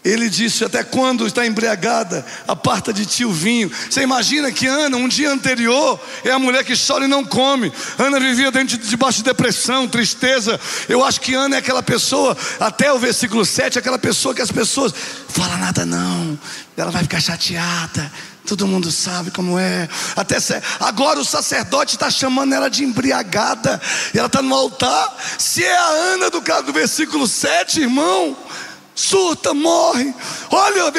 Ele 0.03 0.29
disse: 0.29 0.65
Até 0.65 0.83
quando 0.83 1.25
está 1.25 1.45
embriagada, 1.45 2.25
aparta 2.47 2.91
de 2.91 3.05
ti 3.05 3.23
o 3.23 3.31
vinho. 3.31 3.71
Você 3.89 4.01
imagina 4.01 4.51
que 4.51 4.67
Ana, 4.67 4.97
um 4.97 5.07
dia 5.07 5.31
anterior, 5.31 5.99
é 6.25 6.31
a 6.31 6.39
mulher 6.39 6.65
que 6.65 6.73
chora 6.75 7.05
e 7.05 7.07
não 7.07 7.23
come. 7.23 7.71
Ana 7.97 8.19
vivia 8.19 8.51
dentro 8.51 8.77
de, 8.77 8.89
debaixo 8.89 9.19
de 9.19 9.23
depressão, 9.23 9.87
tristeza. 9.87 10.59
Eu 10.89 11.05
acho 11.05 11.21
que 11.21 11.33
Ana 11.33 11.55
é 11.55 11.59
aquela 11.59 11.81
pessoa, 11.81 12.35
até 12.59 12.91
o 12.91 12.99
versículo 12.99 13.45
7, 13.45 13.79
aquela 13.79 13.99
pessoa 13.99 14.35
que 14.35 14.41
as 14.41 14.51
pessoas 14.51 14.93
fala 15.29 15.55
nada 15.57 15.85
não, 15.85 16.37
ela 16.75 16.91
vai 16.91 17.03
ficar 17.03 17.21
chateada. 17.21 18.11
Todo 18.45 18.67
mundo 18.67 18.91
sabe 18.91 19.31
como 19.31 19.57
é. 19.57 19.87
Até 20.15 20.37
agora 20.79 21.19
o 21.19 21.25
sacerdote 21.25 21.95
está 21.95 22.09
chamando 22.09 22.53
ela 22.53 22.69
de 22.69 22.83
embriagada. 22.83 23.79
E 24.13 24.17
ela 24.17 24.27
está 24.27 24.41
no 24.41 24.53
altar. 24.53 25.15
Se 25.37 25.63
é 25.63 25.77
a 25.77 25.87
Ana 25.87 26.29
do, 26.29 26.41
do 26.41 26.73
versículo 26.73 27.27
7, 27.27 27.81
irmão, 27.81 28.35
surta, 28.95 29.53
morre. 29.53 30.13
Olha, 30.49 30.91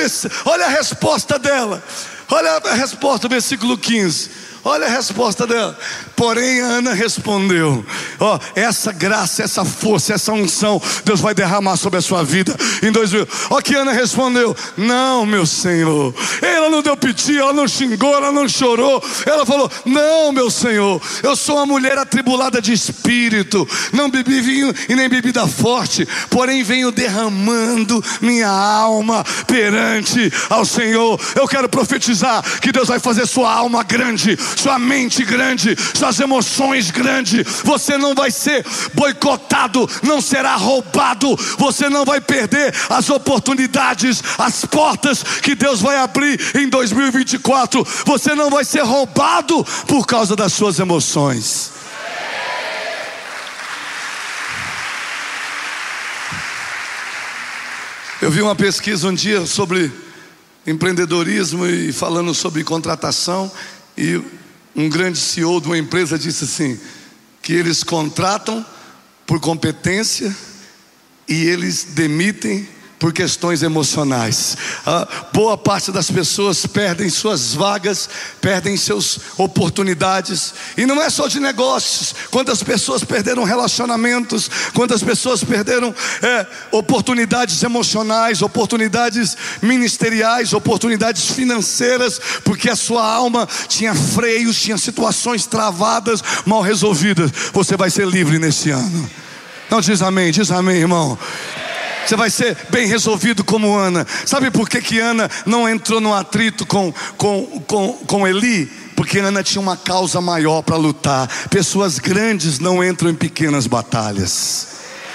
olha 0.45 0.67
a 0.67 0.69
resposta 0.69 1.39
dela. 1.39 1.83
Olha 2.31 2.63
a 2.65 2.75
resposta, 2.75 3.29
versículo 3.29 3.77
15. 3.77 4.31
Olha 4.65 4.87
a 4.87 4.91
resposta 4.91 5.47
dela. 5.47 5.77
Porém, 6.23 6.61
Ana 6.61 6.95
respondeu: 6.95 7.85
Ó, 8.21 8.37
oh, 8.37 8.41
essa 8.55 8.93
graça, 8.93 9.43
essa 9.43 9.65
força, 9.65 10.15
essa 10.15 10.33
unção, 10.33 10.81
Deus 11.05 11.21
vai 11.21 11.35
derramar 11.35 11.77
sobre 11.77 11.99
a 11.99 12.03
sua 12.03 12.23
vida 12.23 12.57
em 12.81 12.93
2000. 12.93 13.27
Ó, 13.51 13.61
que 13.61 13.75
Ana 13.75 13.91
respondeu: 13.91 14.55
Não, 14.77 15.27
meu 15.27 15.45
Senhor. 15.45 16.15
Ela 16.41 16.71
não 16.71 16.81
deu 16.81 16.97
piti, 16.97 17.37
ela 17.37 17.53
não 17.53 17.67
xingou, 17.67 18.15
ela 18.15 18.31
não 18.31 18.49
chorou. 18.49 19.03
Ela 19.27 19.45
falou: 19.45 19.69
Não, 19.85 20.31
meu 20.31 20.49
Senhor. 20.49 21.03
Eu 21.25 21.35
sou 21.35 21.57
uma 21.57 21.67
mulher 21.67 21.99
atribulada 21.99 22.63
de 22.63 22.73
espírito. 22.73 23.69
Não 23.93 24.09
bebi 24.09 24.41
vinho 24.41 24.73
e 24.89 24.95
nem 24.95 25.09
bebida 25.09 25.45
forte. 25.49 26.07
Porém, 26.31 26.63
venho 26.63 26.93
derramando 26.93 28.01
minha 28.21 28.49
alma 28.49 29.25
perante 29.49 30.33
ao 30.49 30.65
Senhor. 30.65 31.21
Eu 31.35 31.49
quero 31.49 31.69
profetizar 31.69 32.43
que 32.61 32.71
Deus 32.71 32.87
vai 32.87 33.01
fazer 33.01 33.27
sua 33.27 33.53
alma 33.53 33.83
grande 33.83 34.39
sua 34.57 34.79
mente 34.79 35.25
grande, 35.25 35.77
suas 36.13 36.21
emoções 36.21 36.91
grandes. 36.91 37.63
Você 37.65 37.97
não 37.97 38.15
vai 38.15 38.31
ser 38.31 38.65
boicotado, 38.95 39.89
não 40.03 40.21
será 40.21 40.55
roubado, 40.57 41.35
você 41.59 41.89
não 41.89 42.05
vai 42.05 42.21
perder 42.21 42.75
as 42.91 43.09
oportunidades, 43.09 44.23
as 44.39 44.65
portas 44.65 45.23
que 45.23 45.55
Deus 45.55 45.81
vai 45.81 45.97
abrir 45.97 46.39
em 46.55 46.69
2024. 46.69 47.87
Você 48.05 48.35
não 48.35 48.51
vai 48.51 48.65
ser 48.65 48.83
roubado 48.83 49.65
por 49.87 50.07
causa 50.07 50.37
das 50.37 50.53
suas 50.53 50.79
emoções. 50.79 51.73
Eu 58.21 58.31
vi 58.31 58.41
uma 58.41 58.55
pesquisa 58.55 59.09
um 59.09 59.15
dia 59.15 59.45
sobre 59.47 59.91
empreendedorismo 60.65 61.67
e 61.67 61.93
falando 61.93 62.33
sobre 62.33 62.63
contratação 62.63 63.51
e 63.99 64.23
um 64.75 64.89
grande 64.89 65.19
CEO 65.19 65.61
de 65.61 65.67
uma 65.67 65.79
empresa 65.79 66.19
disse 66.19 66.45
assim: 66.45 66.79
que 67.43 67.53
eles 67.53 67.83
contratam 67.83 68.65
por 69.27 69.41
competência 69.41 70.35
e 71.29 71.45
eles 71.45 71.85
demitem 71.91 72.69
por 73.03 73.13
questões 73.13 73.65
emocionais. 73.65 74.57
Ah, 74.87 75.09
boa 75.33 75.59
parte 75.59 75.91
das 75.91 76.09
pessoas 76.09 76.65
perdem 76.65 77.11
suas 77.11 77.53
vagas, 77.53 78.09
perdem 78.41 78.77
suas 78.77 79.19
oportunidades, 79.37 80.55
e 80.77 80.87
não 80.87 81.03
é 81.03 81.11
só 81.11 81.27
de 81.27 81.41
negócios. 81.41 82.15
Quantas 82.31 82.63
pessoas 82.63 83.03
perderam 83.03 83.43
relacionamentos, 83.43 84.49
quantas 84.73 85.03
pessoas 85.03 85.43
perderam 85.43 85.93
é, 86.23 86.47
oportunidades 86.71 87.61
emocionais, 87.65 88.41
oportunidades 88.41 89.37
ministeriais, 89.61 90.53
oportunidades 90.53 91.29
financeiras, 91.29 92.21
porque 92.45 92.71
a 92.71 92.77
sua 92.77 93.05
alma 93.05 93.49
tinha 93.67 93.97
freios, 93.97 94.63
tinha 94.63 94.79
situações 94.79 95.45
travadas, 95.45 96.23
mal 96.47 96.61
resolvidas. 96.61 97.33
Você 97.53 97.77
vai 97.77 97.91
ser 97.91 98.07
livre 98.07 98.39
nesse 98.39 98.71
ano. 98.71 99.11
Não 99.69 99.81
diz 99.81 100.03
amém, 100.03 100.31
diz 100.31 100.53
amém, 100.53 100.77
irmão. 100.77 101.19
Você 102.07 102.17
vai 102.17 102.31
ser 102.31 102.57
bem 102.71 102.87
resolvido 102.87 103.45
como 103.45 103.77
Ana. 103.77 104.07
Sabe 104.27 104.51
por 104.51 104.69
que, 104.69 104.81
que 104.81 104.99
Ana 104.99 105.31
não 105.47 105.69
entrou 105.69 106.01
no 106.01 106.15
atrito 106.15 106.67
com, 106.67 106.93
com, 107.17 107.63
com, 107.67 107.93
com 108.07 108.27
Eli? 108.27 108.67
Porque 108.97 109.19
Ana 109.19 109.43
tinha 109.43 109.61
uma 109.61 109.77
causa 109.77 110.21
maior 110.21 110.63
para 110.63 110.77
lutar. 110.77 111.29
Pessoas 111.49 111.99
grandes 111.99 112.59
não 112.59 112.85
entram 112.85 113.11
em 113.11 113.15
pequenas 113.15 113.67
batalhas. 113.67 114.72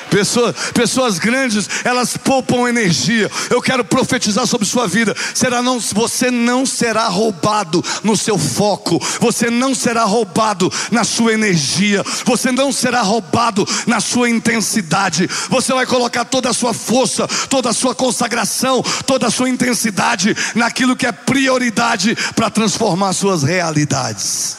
Pessoa, 0.09 0.53
pessoas 0.73 1.19
grandes, 1.19 1.69
elas 1.83 2.15
poupam 2.17 2.67
energia. 2.67 3.29
Eu 3.49 3.61
quero 3.61 3.83
profetizar 3.83 4.47
sobre 4.47 4.65
sua 4.65 4.87
vida. 4.87 5.15
Será 5.33 5.61
não, 5.61 5.79
você 5.79 6.31
não 6.31 6.65
será 6.65 7.07
roubado 7.07 7.83
no 8.03 8.15
seu 8.15 8.37
foco. 8.37 8.99
Você 9.19 9.49
não 9.49 9.75
será 9.75 10.03
roubado 10.03 10.71
na 10.91 11.03
sua 11.03 11.33
energia. 11.33 12.03
Você 12.25 12.51
não 12.51 12.71
será 12.71 13.01
roubado 13.01 13.67
na 13.85 13.99
sua 13.99 14.29
intensidade. 14.29 15.29
Você 15.49 15.73
vai 15.73 15.85
colocar 15.85 16.25
toda 16.25 16.49
a 16.49 16.53
sua 16.53 16.73
força, 16.73 17.27
toda 17.49 17.69
a 17.69 17.73
sua 17.73 17.93
consagração, 17.93 18.81
toda 19.05 19.27
a 19.27 19.31
sua 19.31 19.49
intensidade 19.49 20.35
naquilo 20.55 20.95
que 20.95 21.05
é 21.05 21.11
prioridade 21.11 22.17
para 22.35 22.49
transformar 22.49 23.13
suas 23.13 23.43
realidades. 23.43 24.57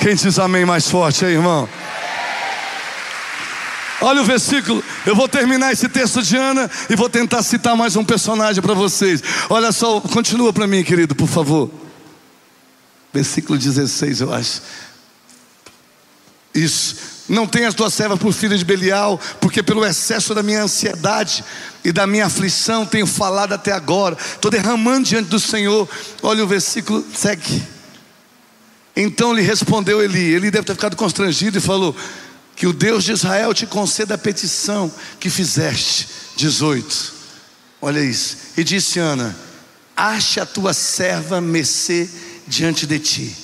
Quem 0.00 0.14
diz 0.14 0.38
amém 0.38 0.64
mais 0.64 0.88
forte 0.88 1.24
aí, 1.24 1.34
irmão? 1.34 1.68
Olha 4.00 4.22
o 4.22 4.24
versículo, 4.24 4.82
eu 5.04 5.16
vou 5.16 5.28
terminar 5.28 5.72
esse 5.72 5.88
texto 5.88 6.22
de 6.22 6.36
Ana 6.36 6.70
e 6.88 6.94
vou 6.94 7.08
tentar 7.08 7.42
citar 7.42 7.76
mais 7.76 7.96
um 7.96 8.04
personagem 8.04 8.62
para 8.62 8.74
vocês. 8.74 9.22
Olha 9.50 9.72
só, 9.72 10.00
continua 10.00 10.52
para 10.52 10.66
mim, 10.66 10.84
querido, 10.84 11.16
por 11.16 11.28
favor. 11.28 11.70
Versículo 13.12 13.58
16, 13.58 14.20
eu 14.20 14.32
acho. 14.32 14.62
Isso. 16.54 16.96
Não 17.28 17.46
tenhas 17.46 17.74
tua 17.74 17.90
serva 17.90 18.16
por 18.16 18.32
filha 18.32 18.56
de 18.56 18.64
Belial, 18.64 19.20
porque 19.40 19.62
pelo 19.62 19.84
excesso 19.84 20.34
da 20.34 20.42
minha 20.42 20.62
ansiedade 20.62 21.44
e 21.84 21.92
da 21.92 22.06
minha 22.06 22.26
aflição 22.26 22.86
tenho 22.86 23.06
falado 23.06 23.52
até 23.52 23.72
agora. 23.72 24.16
Estou 24.34 24.50
derramando 24.50 25.08
diante 25.08 25.28
do 25.28 25.40
Senhor. 25.40 25.88
Olha 26.22 26.44
o 26.44 26.46
versículo, 26.46 27.04
segue. 27.14 27.62
Então 28.96 29.34
lhe 29.34 29.42
respondeu 29.42 30.02
Eli. 30.02 30.34
Ele 30.34 30.50
deve 30.50 30.64
ter 30.64 30.74
ficado 30.74 30.96
constrangido 30.96 31.58
e 31.58 31.60
falou: 31.60 31.94
que 32.58 32.66
o 32.66 32.72
Deus 32.72 33.04
de 33.04 33.12
Israel 33.12 33.54
te 33.54 33.66
conceda 33.66 34.16
a 34.16 34.18
petição 34.18 34.92
que 35.20 35.30
fizeste. 35.30 36.08
18. 36.36 37.14
Olha 37.80 38.00
isso. 38.00 38.36
E 38.56 38.64
disse 38.64 38.98
Ana: 38.98 39.34
Ache 39.96 40.40
a 40.40 40.46
tua 40.46 40.74
serva 40.74 41.40
Messê 41.40 42.10
diante 42.48 42.84
de 42.84 42.98
ti. 42.98 43.36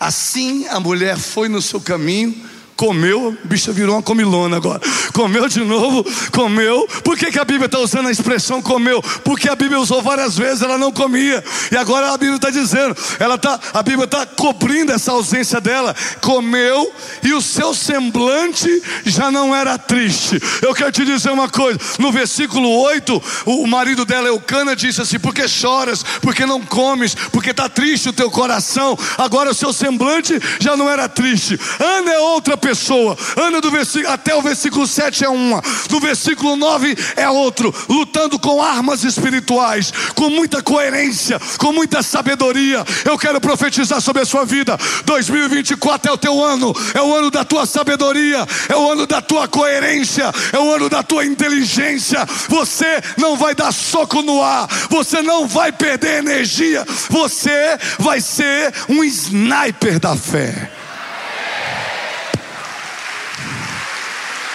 Assim 0.00 0.66
a 0.68 0.80
mulher 0.80 1.18
foi 1.18 1.50
no 1.50 1.60
seu 1.60 1.78
caminho 1.78 2.34
Comeu, 2.76 3.34
bicha 3.44 3.72
virou 3.72 3.96
uma 3.96 4.02
comilona 4.02 4.58
agora. 4.58 4.80
Comeu 5.14 5.48
de 5.48 5.64
novo, 5.64 6.04
comeu. 6.30 6.86
Por 7.02 7.16
que, 7.16 7.32
que 7.32 7.38
a 7.38 7.44
Bíblia 7.44 7.66
está 7.66 7.78
usando 7.78 8.08
a 8.08 8.10
expressão 8.10 8.60
comeu? 8.60 9.02
Porque 9.24 9.48
a 9.48 9.56
Bíblia 9.56 9.80
usou 9.80 10.02
várias 10.02 10.36
vezes, 10.36 10.60
ela 10.60 10.76
não 10.76 10.92
comia. 10.92 11.42
E 11.72 11.76
agora 11.76 12.12
a 12.12 12.18
Bíblia 12.18 12.36
está 12.36 12.50
dizendo, 12.50 12.94
ela 13.18 13.38
tá, 13.38 13.58
a 13.72 13.82
Bíblia 13.82 14.04
está 14.04 14.26
cobrindo 14.26 14.92
essa 14.92 15.12
ausência 15.12 15.58
dela. 15.58 15.96
Comeu 16.20 16.92
e 17.22 17.32
o 17.32 17.40
seu 17.40 17.72
semblante 17.72 18.82
já 19.06 19.30
não 19.30 19.54
era 19.54 19.78
triste. 19.78 20.38
Eu 20.60 20.74
quero 20.74 20.92
te 20.92 21.04
dizer 21.04 21.30
uma 21.30 21.48
coisa: 21.48 21.80
no 21.98 22.12
versículo 22.12 22.68
8, 22.82 23.22
o 23.46 23.66
marido 23.66 24.04
dela, 24.04 24.28
Eucana, 24.28 24.76
disse 24.76 25.00
assim: 25.00 25.18
Por 25.18 25.32
que 25.32 25.48
choras? 25.48 26.04
Porque 26.20 26.44
não 26.44 26.60
comes? 26.60 27.14
Porque 27.14 27.52
está 27.52 27.70
triste 27.70 28.10
o 28.10 28.12
teu 28.12 28.30
coração. 28.30 28.98
Agora 29.16 29.50
o 29.50 29.54
seu 29.54 29.72
semblante 29.72 30.38
já 30.60 30.76
não 30.76 30.90
era 30.90 31.08
triste. 31.08 31.58
Ana 31.80 32.12
é 32.12 32.18
outra 32.18 32.54
pessoa. 32.66 33.16
Ana 33.36 33.60
do 33.60 33.70
versículo 33.70 34.12
até 34.12 34.34
o 34.34 34.42
versículo 34.42 34.88
7 34.88 35.24
é 35.24 35.28
uma, 35.28 35.62
do 35.88 36.00
versículo 36.00 36.56
9 36.56 36.96
é 37.14 37.28
outro, 37.28 37.72
lutando 37.88 38.40
com 38.40 38.60
armas 38.60 39.04
espirituais, 39.04 39.92
com 40.16 40.28
muita 40.28 40.60
coerência, 40.60 41.40
com 41.58 41.72
muita 41.72 42.02
sabedoria. 42.02 42.84
Eu 43.04 43.16
quero 43.16 43.40
profetizar 43.40 44.00
sobre 44.00 44.22
a 44.22 44.26
sua 44.26 44.44
vida. 44.44 44.76
2024 45.04 46.10
é 46.10 46.14
o 46.14 46.18
teu 46.18 46.42
ano, 46.42 46.74
é 46.92 47.00
o 47.00 47.14
ano 47.14 47.30
da 47.30 47.44
tua 47.44 47.66
sabedoria, 47.66 48.44
é 48.68 48.74
o 48.74 48.90
ano 48.90 49.06
da 49.06 49.22
tua 49.22 49.46
coerência, 49.46 50.32
é 50.52 50.58
o 50.58 50.74
ano 50.74 50.88
da 50.88 51.04
tua 51.04 51.24
inteligência. 51.24 52.26
Você 52.48 53.00
não 53.16 53.36
vai 53.36 53.54
dar 53.54 53.72
soco 53.72 54.22
no 54.22 54.42
ar, 54.42 54.66
você 54.90 55.22
não 55.22 55.46
vai 55.46 55.70
perder 55.70 56.18
energia, 56.18 56.84
você 57.08 57.78
vai 57.98 58.20
ser 58.20 58.74
um 58.88 59.04
sniper 59.04 60.00
da 60.00 60.16
fé. 60.16 60.85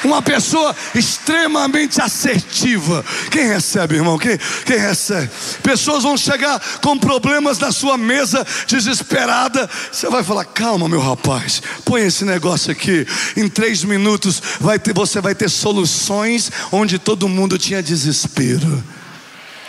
Uma 0.03 0.21
pessoa 0.21 0.75
extremamente 0.95 2.01
assertiva. 2.01 3.03
Quem 3.29 3.47
recebe, 3.47 3.95
irmão? 3.95 4.17
Quem, 4.17 4.37
quem 4.65 4.77
recebe? 4.77 5.29
Pessoas 5.61 6.03
vão 6.03 6.17
chegar 6.17 6.59
com 6.81 6.97
problemas 6.97 7.59
na 7.59 7.71
sua 7.71 7.97
mesa, 7.97 8.45
desesperada. 8.67 9.69
Você 9.91 10.09
vai 10.09 10.23
falar: 10.23 10.45
calma, 10.45 10.89
meu 10.89 10.99
rapaz, 10.99 11.61
põe 11.85 12.01
esse 12.01 12.25
negócio 12.25 12.71
aqui. 12.71 13.05
Em 13.37 13.47
três 13.47 13.83
minutos 13.83 14.41
vai 14.59 14.79
ter, 14.79 14.93
você 14.93 15.21
vai 15.21 15.35
ter 15.35 15.49
soluções 15.49 16.51
onde 16.71 16.97
todo 16.97 17.29
mundo 17.29 17.57
tinha 17.57 17.83
desespero. 17.83 18.83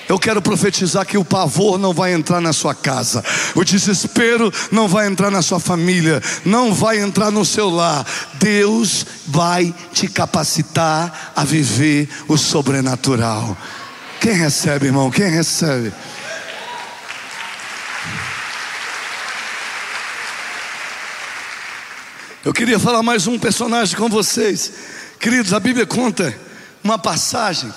Eu 0.08 0.18
quero 0.18 0.42
profetizar 0.42 1.06
que 1.06 1.16
o 1.16 1.24
pavor 1.24 1.78
não 1.78 1.94
vai 1.94 2.12
entrar 2.12 2.40
na 2.40 2.52
sua 2.52 2.74
casa, 2.74 3.24
o 3.54 3.64
desespero 3.64 4.52
não 4.70 4.88
vai 4.88 5.06
entrar 5.06 5.30
na 5.30 5.42
sua 5.42 5.60
família, 5.60 6.20
não 6.44 6.74
vai 6.74 6.98
entrar 6.98 7.30
no 7.30 7.44
seu 7.44 7.70
lar. 7.70 8.04
Deus 8.34 9.06
vai 9.26 9.74
te 9.92 10.08
capacitar 10.08 11.32
a 11.34 11.44
viver 11.44 12.08
o 12.28 12.36
sobrenatural. 12.36 13.56
Quem 14.20 14.32
recebe, 14.32 14.86
irmão? 14.86 15.10
Quem 15.10 15.28
recebe? 15.28 15.92
Eu 22.44 22.52
queria 22.52 22.78
falar 22.78 23.04
mais 23.04 23.28
um 23.28 23.38
personagem 23.38 23.96
com 23.96 24.08
vocês. 24.08 24.72
Queridos, 25.20 25.52
a 25.52 25.60
Bíblia 25.60 25.86
conta 25.86 26.36
uma 26.82 26.98
passagem 26.98 27.72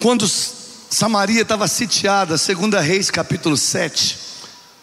quando 0.00 0.24
Samaria 0.90 1.42
estava 1.42 1.68
sitiada, 1.68 2.38
segunda 2.38 2.80
Reis 2.80 3.10
capítulo 3.10 3.58
7. 3.58 4.18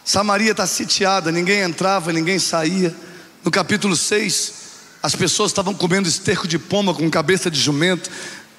Samaria 0.03 0.51
está 0.51 0.67
sitiada, 0.67 1.31
ninguém 1.31 1.61
entrava, 1.61 2.13
ninguém 2.13 2.37
saía. 2.37 2.95
No 3.43 3.49
capítulo 3.49 3.95
6, 3.95 4.53
as 5.01 5.15
pessoas 5.15 5.49
estavam 5.49 5.73
comendo 5.73 6.07
esterco 6.07 6.47
de 6.47 6.59
pomba 6.59 6.93
com 6.93 7.09
cabeça 7.09 7.49
de 7.49 7.59
jumento. 7.59 8.07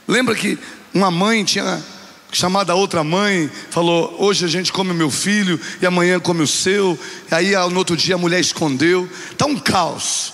Lembra 0.08 0.34
que 0.34 0.58
uma 0.92 1.08
mãe 1.08 1.44
tinha 1.44 1.80
chamado 2.32 2.70
a 2.70 2.74
outra 2.74 3.04
mãe, 3.04 3.48
falou: 3.70 4.16
Hoje 4.18 4.44
a 4.44 4.48
gente 4.48 4.72
come 4.72 4.92
meu 4.92 5.10
filho 5.10 5.60
e 5.80 5.86
amanhã 5.86 6.18
come 6.18 6.42
o 6.42 6.48
seu. 6.48 6.98
E 7.30 7.34
aí 7.34 7.52
no 7.70 7.78
outro 7.78 7.96
dia 7.96 8.16
a 8.16 8.18
mulher 8.18 8.40
escondeu. 8.40 9.08
Está 9.30 9.46
um 9.46 9.56
caos. 9.56 10.32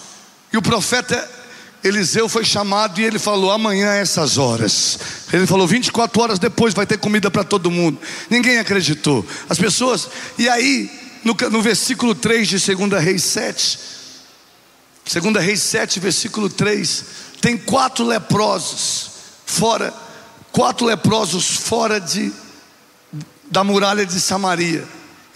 E 0.51 0.57
o 0.57 0.63
profeta 0.63 1.42
Eliseu 1.85 2.29
foi 2.29 2.45
chamado 2.45 3.01
e 3.01 3.05
ele 3.05 3.19
falou: 3.19 3.51
amanhã 3.51 3.93
essas 3.93 4.39
horas. 4.39 4.99
Ele 5.33 5.47
falou: 5.47 5.67
24 5.67 6.23
horas 6.23 6.39
depois 6.39 6.75
vai 6.75 6.87
ter 6.87 6.99
comida 6.99 7.31
para 7.31 7.43
todo 7.43 7.71
mundo. 7.71 7.99
Ninguém 8.31 8.59
acreditou. 8.59 9.27
As 9.49 9.59
pessoas. 9.59 10.09
E 10.39 10.49
aí, 10.49 10.91
no, 11.25 11.35
no 11.51 11.61
versículo 11.61 12.15
3 12.15 12.49
de 12.49 12.75
2 12.75 13.03
Reis 13.03 13.25
7, 13.25 13.79
2 15.21 15.45
Reis 15.45 15.61
7, 15.63 15.99
versículo 15.99 16.49
3, 16.49 17.05
tem 17.41 17.59
quatro 17.59 18.05
leprosos 18.05 19.11
fora, 19.45 19.93
quatro 20.53 20.87
leprosos 20.87 21.57
fora 21.57 22.01
de, 22.01 22.33
da 23.51 23.65
muralha 23.65 24.07
de 24.07 24.21
Samaria. 24.21 24.87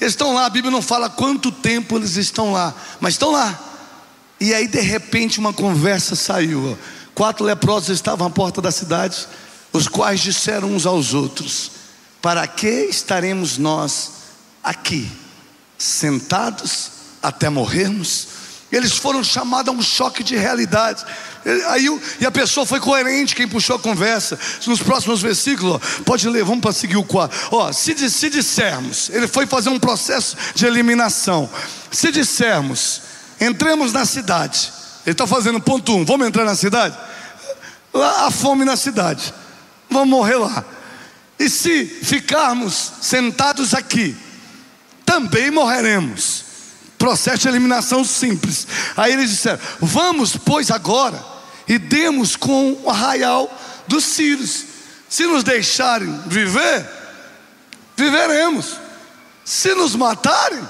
Eles 0.00 0.12
estão 0.12 0.34
lá, 0.34 0.46
a 0.46 0.50
Bíblia 0.50 0.70
não 0.70 0.82
fala 0.82 1.10
quanto 1.10 1.50
tempo 1.50 1.96
eles 1.96 2.16
estão 2.16 2.52
lá, 2.52 2.74
mas 3.00 3.14
estão 3.14 3.32
lá. 3.32 3.58
E 4.38 4.52
aí, 4.52 4.68
de 4.68 4.80
repente, 4.80 5.38
uma 5.38 5.52
conversa 5.52 6.14
saiu. 6.14 6.76
Quatro 7.14 7.44
leprosos 7.44 7.90
estavam 7.90 8.26
à 8.26 8.30
porta 8.30 8.60
da 8.60 8.70
cidade, 8.70 9.26
os 9.72 9.88
quais 9.88 10.20
disseram 10.20 10.74
uns 10.74 10.84
aos 10.84 11.14
outros: 11.14 11.70
Para 12.20 12.46
que 12.46 12.68
estaremos 12.68 13.56
nós 13.56 14.10
aqui, 14.62 15.10
sentados 15.78 16.90
até 17.22 17.48
morrermos? 17.48 18.28
Eles 18.70 18.92
foram 18.92 19.22
chamados 19.22 19.72
a 19.72 19.76
um 19.76 19.80
choque 19.80 20.24
de 20.24 20.36
realidade. 20.36 21.04
Aí, 21.68 21.86
e 22.20 22.26
a 22.26 22.30
pessoa 22.30 22.66
foi 22.66 22.80
coerente, 22.80 23.34
quem 23.34 23.46
puxou 23.46 23.76
a 23.76 23.78
conversa. 23.78 24.38
Nos 24.66 24.82
próximos 24.82 25.22
versículos, 25.22 25.80
pode 26.04 26.28
ler, 26.28 26.44
vamos 26.44 26.60
para 26.60 26.72
seguir 26.72 26.96
o 26.96 27.04
quadro. 27.04 27.38
Ó, 27.52 27.72
se, 27.72 28.10
se 28.10 28.28
dissermos, 28.28 29.08
ele 29.10 29.28
foi 29.28 29.46
fazer 29.46 29.70
um 29.70 29.78
processo 29.78 30.36
de 30.54 30.66
eliminação. 30.66 31.48
Se 31.92 32.10
dissermos, 32.10 33.02
Entremos 33.40 33.92
na 33.92 34.04
cidade. 34.04 34.72
Ele 35.04 35.12
está 35.12 35.26
fazendo 35.26 35.60
ponto 35.60 35.94
um. 35.94 36.04
Vamos 36.04 36.26
entrar 36.26 36.44
na 36.44 36.54
cidade? 36.54 36.96
Lá 37.92 38.26
há 38.26 38.30
fome 38.30 38.64
na 38.64 38.76
cidade. 38.76 39.32
Vamos 39.90 40.08
morrer 40.08 40.36
lá. 40.36 40.64
E 41.38 41.48
se 41.48 41.84
ficarmos 41.84 42.92
sentados 43.00 43.74
aqui, 43.74 44.16
também 45.04 45.50
morreremos. 45.50 46.44
Processo 46.98 47.42
de 47.42 47.48
eliminação 47.48 48.04
simples. 48.04 48.66
Aí 48.96 49.12
eles 49.12 49.30
disseram: 49.30 49.60
Vamos, 49.80 50.36
pois, 50.36 50.70
agora 50.70 51.36
e 51.68 51.78
demos 51.78 52.36
com 52.36 52.72
o 52.84 52.90
arraial 52.90 53.52
dos 53.86 54.04
sírios. 54.04 54.64
Se 55.08 55.26
nos 55.26 55.42
deixarem 55.42 56.20
viver, 56.26 56.88
viveremos. 57.96 58.76
Se 59.44 59.74
nos 59.74 59.94
matarem, 59.94 60.62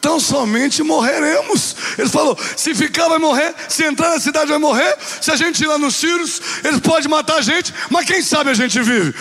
tão 0.00 0.18
somente 0.18 0.82
morreremos. 0.82 1.76
Ele 1.98 2.08
falou: 2.08 2.36
se 2.56 2.74
ficar, 2.74 3.08
vai 3.08 3.18
morrer, 3.18 3.54
se 3.68 3.84
entrar 3.84 4.10
na 4.10 4.20
cidade, 4.20 4.50
vai 4.50 4.58
morrer, 4.58 4.96
se 5.20 5.30
a 5.30 5.36
gente 5.36 5.62
ir 5.62 5.66
lá 5.66 5.78
nos 5.78 5.96
Sírios, 5.96 6.40
eles 6.64 6.80
podem 6.80 7.08
matar 7.08 7.36
a 7.36 7.42
gente, 7.42 7.72
mas 7.90 8.06
quem 8.06 8.22
sabe 8.22 8.50
a 8.50 8.54
gente 8.54 8.80
vive. 8.80 9.14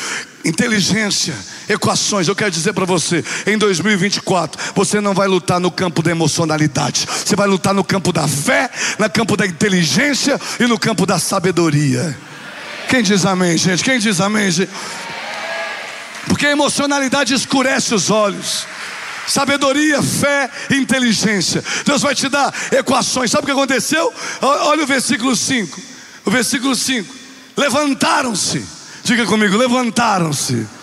Inteligência, 0.45 1.35
equações, 1.67 2.27
eu 2.27 2.35
quero 2.35 2.49
dizer 2.49 2.71
para 2.71 2.85
você, 2.85 3.23
em 3.45 3.57
2024, 3.57 4.73
você 4.73 5.01
não 5.01 5.13
vai 5.13 5.27
lutar 5.27 5.59
no 5.59 5.69
campo 5.69 6.01
da 6.01 6.11
emocionalidade, 6.11 7.05
você 7.05 7.35
vai 7.35 7.45
lutar 7.45 7.73
no 7.73 7.83
campo 7.83 8.13
da 8.13 8.25
fé, 8.25 8.69
no 8.97 9.09
campo 9.09 9.35
da 9.35 9.45
inteligência 9.45 10.39
e 10.59 10.65
no 10.65 10.79
campo 10.79 11.05
da 11.05 11.19
sabedoria. 11.19 12.17
Quem 12.87 13.03
diz 13.03 13.25
amém, 13.25 13.57
gente? 13.57 13.83
Quem 13.83 13.99
diz 13.99 14.21
amém, 14.21 14.49
gente? 14.49 14.71
Porque 16.27 16.45
a 16.45 16.51
emocionalidade 16.51 17.33
escurece 17.33 17.93
os 17.93 18.09
olhos. 18.09 18.65
Sabedoria, 19.27 20.01
fé, 20.01 20.49
inteligência. 20.71 21.63
Deus 21.85 22.01
vai 22.01 22.15
te 22.15 22.27
dar 22.29 22.53
equações. 22.71 23.29
Sabe 23.31 23.43
o 23.43 23.45
que 23.45 23.51
aconteceu? 23.51 24.13
Olha 24.41 24.83
o 24.83 24.87
versículo 24.87 25.35
5. 25.35 25.81
O 26.25 26.31
versículo 26.31 26.75
5. 26.75 27.13
Levantaram-se. 27.55 28.65
Diga 29.03 29.25
comigo, 29.25 29.57
levantaram-se 29.57 30.78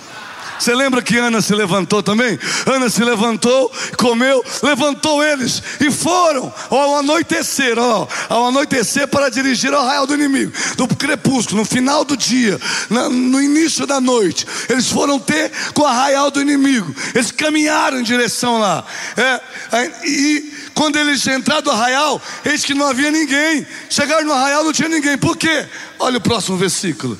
você 0.59 0.75
lembra 0.75 1.03
que 1.03 1.17
Ana 1.17 1.41
se 1.41 1.55
levantou 1.55 2.03
também? 2.03 2.39
Ana 2.67 2.89
se 2.89 3.03
levantou, 3.03 3.73
comeu, 3.97 4.45
levantou 4.63 5.25
eles 5.25 5.63
e 5.81 5.91
foram 5.91 6.53
ao 6.71 6.97
anoitecer, 6.99 7.79
ó, 7.79 8.07
ao 8.29 8.49
anoitecer 8.49 9.09
para 9.09 9.29
dirigir 9.29 9.73
ao 9.73 9.83
arraial 9.83 10.07
do 10.07 10.15
inimigo, 10.15 10.53
do 10.77 10.89
crepúsculo, 10.89 11.61
no 11.61 11.65
final 11.65 12.05
do 12.05 12.17
dia, 12.17 12.59
no 12.91 13.41
início 13.41 13.87
da 13.87 14.01
noite. 14.01 14.47
Eles 14.69 14.91
foram 14.91 15.19
ter 15.19 15.51
com 15.75 15.83
o 15.83 15.87
arraial 15.87 16.31
do 16.31 16.41
inimigo. 16.41 16.95
Eles 17.15 17.31
caminharam 17.31 18.01
em 18.01 18.03
direção 18.03 18.59
lá. 18.59 18.85
É, 19.17 19.91
e 20.05 20.53
quando 20.75 20.97
eles 20.97 21.27
entraram 21.27 21.63
no 21.63 21.71
arraial, 21.71 22.21
eis 22.45 22.65
que 22.65 22.75
não 22.75 22.87
havia 22.87 23.11
ninguém. 23.11 23.67
Chegaram 23.89 24.25
no 24.25 24.33
arraial, 24.33 24.65
não 24.65 24.73
tinha 24.73 24.89
ninguém. 24.89 25.17
Por 25.17 25.37
quê? 25.37 25.67
Olha 25.99 26.19
o 26.19 26.21
próximo 26.21 26.57
versículo. 26.57 27.19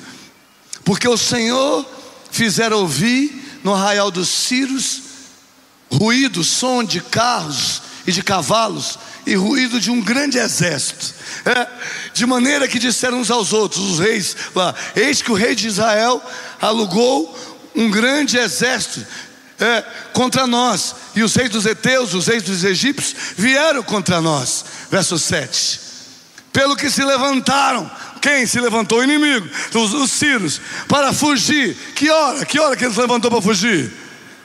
Porque 0.83 1.07
o 1.07 1.17
Senhor 1.17 1.85
fizeram 2.31 2.79
ouvir 2.79 3.59
no 3.63 3.73
arraial 3.73 4.11
dos 4.11 4.29
Círios 4.29 5.01
ruído, 5.91 6.43
som 6.43 6.83
de 6.83 7.01
carros 7.01 7.81
e 8.05 8.11
de 8.11 8.21
cavalos 8.21 8.99
e 9.25 9.35
ruído 9.35 9.79
de 9.79 9.91
um 9.91 10.01
grande 10.01 10.37
exército. 10.37 11.13
É, 11.45 11.67
de 12.13 12.25
maneira 12.25 12.67
que 12.67 12.79
disseram 12.79 13.19
uns 13.19 13.29
aos 13.29 13.53
outros, 13.53 13.83
os 13.91 13.99
reis 13.99 14.35
lá: 14.55 14.73
Eis 14.95 15.21
que 15.21 15.31
o 15.31 15.35
rei 15.35 15.55
de 15.55 15.67
Israel 15.67 16.21
alugou 16.61 17.37
um 17.75 17.91
grande 17.91 18.37
exército 18.37 19.05
é, 19.59 19.83
contra 20.13 20.47
nós, 20.47 20.95
e 21.15 21.23
os 21.23 21.35
reis 21.35 21.49
dos 21.49 21.65
Eteus, 21.65 22.13
os 22.13 22.27
reis 22.27 22.43
dos 22.43 22.63
egípcios, 22.63 23.15
vieram 23.35 23.83
contra 23.83 24.21
nós. 24.21 24.63
Verso 24.89 25.17
7. 25.17 25.87
Pelo 26.53 26.75
que 26.75 26.89
se 26.89 27.03
levantaram 27.03 27.89
quem 28.27 28.45
se 28.45 28.59
levantou? 28.59 28.99
O 28.99 29.03
inimigo, 29.03 29.47
os, 29.73 29.93
os 29.93 30.11
sírios, 30.11 30.59
para 30.89 31.13
fugir. 31.13 31.73
Que 31.95 32.09
hora? 32.09 32.45
Que 32.45 32.59
hora 32.59 32.75
que 32.75 32.83
eles 32.83 32.97
levantou 32.97 33.31
para 33.31 33.41
fugir? 33.41 33.89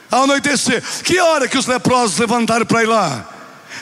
Ao 0.08 0.22
anoitecer. 0.22 0.80
Que 1.02 1.18
hora 1.18 1.48
que 1.48 1.58
os 1.58 1.66
leprosos 1.66 2.16
levantaram 2.16 2.64
para 2.64 2.82
ir 2.84 2.86
lá? 2.86 3.28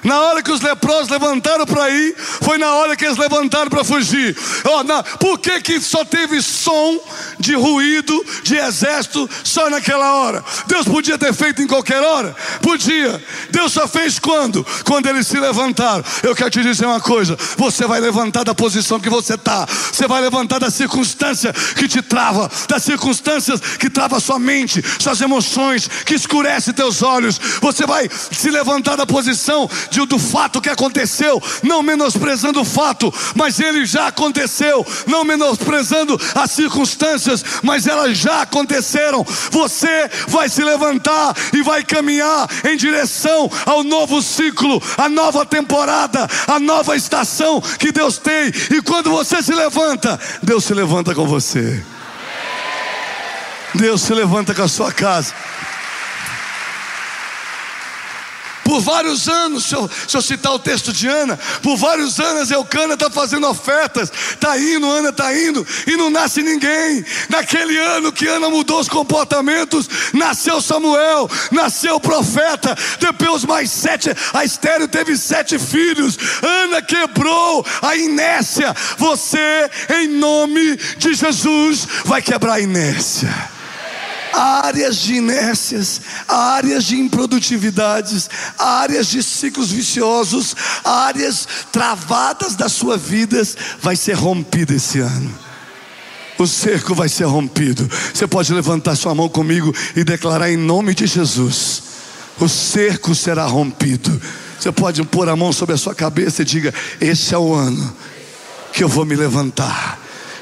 Na 0.05 0.21
hora 0.21 0.43
que 0.43 0.51
os 0.51 0.61
leprosos 0.61 1.09
levantaram 1.09 1.67
para 1.67 1.91
ir, 1.91 2.15
foi 2.17 2.59
na 2.59 2.75
hora 2.75 2.97
que 2.97 3.05
eles 3.05 3.19
levantaram 3.19 3.69
para 3.69 3.85
fugir. 3.85 4.37
Oh, 4.65 4.83
na, 4.83 5.03
por 5.03 5.39
que, 5.39 5.61
que 5.61 5.81
só 5.81 6.05
teve 6.05 6.41
som 6.41 6.99
de 7.39 7.55
ruído 7.55 8.25
de 8.43 8.57
exército 8.57 9.29
só 9.45 9.69
naquela 9.69 10.15
hora? 10.15 10.45
Deus 10.67 10.87
podia 10.87 11.19
ter 11.19 11.35
feito 11.35 11.63
em 11.63 11.67
qualquer 11.67 12.03
hora? 12.03 12.35
Podia. 12.63 13.23
Deus 13.51 13.73
só 13.73 13.87
fez 13.87 14.19
quando? 14.19 14.67
Quando 14.85 15.09
eles 15.09 15.27
se 15.27 15.39
levantaram. 15.39 16.05
Eu 16.23 16.35
quero 16.35 16.51
te 16.51 16.63
dizer 16.63 16.87
uma 16.87 17.01
coisa: 17.01 17.37
você 17.57 17.87
vai 17.87 18.01
levantar 18.01 18.45
da 18.45 18.55
posição 18.55 19.01
que 19.01 19.11
você 19.11 19.35
está, 19.35 19.67
você 19.67 20.07
vai 20.07 20.21
levantar 20.21 20.59
da 20.59 20.71
circunstância 20.71 21.53
que 21.53 21.87
te 21.87 22.03
trava, 22.03 22.51
das 22.69 22.83
circunstâncias 22.83 23.61
que 23.79 23.91
trava 23.91 24.21
sua 24.21 24.39
mente, 24.39 24.83
suas 24.99 25.21
emoções, 25.21 25.89
que 26.05 26.15
escurece 26.15 26.73
teus 26.73 27.03
olhos. 27.03 27.39
Você 27.61 27.87
vai 27.87 28.09
se 28.31 28.51
levantar 28.51 28.97
da 28.97 29.07
posição 29.07 29.69
de, 29.91 30.05
do 30.07 30.19
fato 30.19 30.61
que 30.61 30.71
aconteceu, 30.71 31.43
não 31.63 31.83
menosprezando 31.83 32.61
o 32.61 32.65
fato, 32.65 33.13
mas 33.35 33.61
ele 33.61 33.85
já 33.85 34.09
aconteceu, 34.09 34.87
não 35.07 35.25
menosprezando 35.25 36.19
as 36.35 36.51
circunstâncias, 36.53 37.45
mas 37.63 37.87
elas 37.87 38.17
já 38.17 38.43
aconteceram. 38.43 39.25
Você 39.51 40.09
vai 40.29 40.49
se 40.49 40.63
levantar 40.63 41.35
e 41.53 41.63
vai 41.63 41.85
caminhar 41.85 42.49
em 42.65 42.77
direção 42.77 43.51
ao 43.67 43.83
novo 43.83 44.23
ciclo, 44.23 44.83
a 44.97 45.09
nova 45.09 45.45
temporada, 45.45 46.29
a 46.47 46.59
nova 46.59 46.97
estação 46.97 47.61
que 47.61 47.93
Deus 47.93 48.19
tem. 48.19 48.53
E 48.71 48.83
quando 48.83 49.11
você 49.11 49.43
se 49.43 49.53
levanta, 49.53 50.19
Deus 50.43 50.65
se 50.65 50.75
levanta 50.75 51.15
com 51.15 51.27
você. 51.27 51.83
Deus 53.75 54.03
se 54.03 54.13
levanta 54.13 54.55
com 54.55 54.63
a 54.63 54.69
sua 54.69 54.93
casa. 54.93 55.33
Por 58.81 58.83
vários 58.83 59.29
anos, 59.29 59.67
se 59.67 59.75
eu, 59.75 59.91
se 60.09 60.17
eu, 60.17 60.23
citar 60.23 60.53
o 60.55 60.59
texto 60.59 60.91
de 60.91 61.07
Ana, 61.07 61.39
por 61.63 61.77
vários 61.77 62.19
anos 62.19 62.51
Eucana 62.51 62.95
está 62.95 63.11
fazendo 63.11 63.47
ofertas, 63.47 64.11
está 64.11 64.59
indo, 64.59 64.91
Ana 64.91 65.11
está 65.11 65.37
indo, 65.37 65.67
e 65.87 65.97
não 65.99 66.09
nasce 66.09 66.43
ninguém. 66.43 67.05
Naquele 67.29 67.77
ano 67.77 68.11
que 68.11 68.27
Ana 68.27 68.49
mudou 68.49 68.81
os 68.81 68.89
comportamentos, 68.89 69.87
nasceu 70.15 70.63
Samuel, 70.63 71.29
nasceu 71.53 71.97
o 71.97 72.01
profeta, 72.01 72.75
depois 72.99 73.45
mais 73.45 73.71
sete, 73.71 74.11
a 74.33 74.45
Estéreo 74.47 74.89
teve 74.89 75.15
sete 75.15 75.59
filhos, 75.59 76.17
Ana 76.43 76.81
quebrou 76.81 77.67
a 77.83 77.95
inércia. 77.97 78.75
Você, 78.97 79.71
em 79.91 80.09
nome 80.09 80.77
de 80.97 81.13
Jesus, 81.13 81.87
vai 82.07 82.23
quebrar 82.23 82.55
a 82.55 82.61
inércia 82.61 83.60
áreas 84.33 84.97
de 84.97 85.15
inércias, 85.15 86.01
áreas 86.29 86.85
de 86.85 86.97
improdutividades, 86.97 88.29
áreas 88.59 89.07
de 89.07 89.23
ciclos 89.23 89.71
viciosos, 89.71 90.55
áreas 90.85 91.47
travadas 91.73 92.55
das 92.55 92.73
suas 92.73 93.01
vidas, 93.01 93.57
vai 93.81 93.97
ser 93.97 94.15
rompida 94.15 94.75
esse 94.75 95.01
ano. 95.01 95.33
O 96.39 96.47
cerco 96.47 96.95
vai 96.95 97.09
ser 97.09 97.25
rompido. 97.25 97.89
Você 98.15 98.27
pode 98.27 98.53
levantar 98.55 98.97
sua 98.97 99.15
mão 99.15 99.29
comigo 99.29 99.75
e 99.95 100.03
declarar 100.03 100.51
em 100.51 100.57
nome 100.57 100.95
de 100.95 101.07
Jesus: 101.07 101.83
o 102.41 102.49
cerco 102.49 103.15
será 103.15 103.45
rompido. 103.45 104.21
Você 104.59 104.73
pode 104.73 105.03
pôr 105.05 105.29
a 105.29 105.37
mão 105.37 105.53
sobre 105.53 105.75
a 105.75 105.79
sua 105.79 105.95
cabeça 105.95 106.41
e 106.41 106.45
diga: 106.45 106.73
Esse 106.99 107.35
é 107.35 107.39
o 107.39 107.55
ano 107.55 107.95
que 108.73 108.83
eu 108.83 108.89
vou 108.89 109.05
me 109.05 109.15
levantar. 109.15 110.01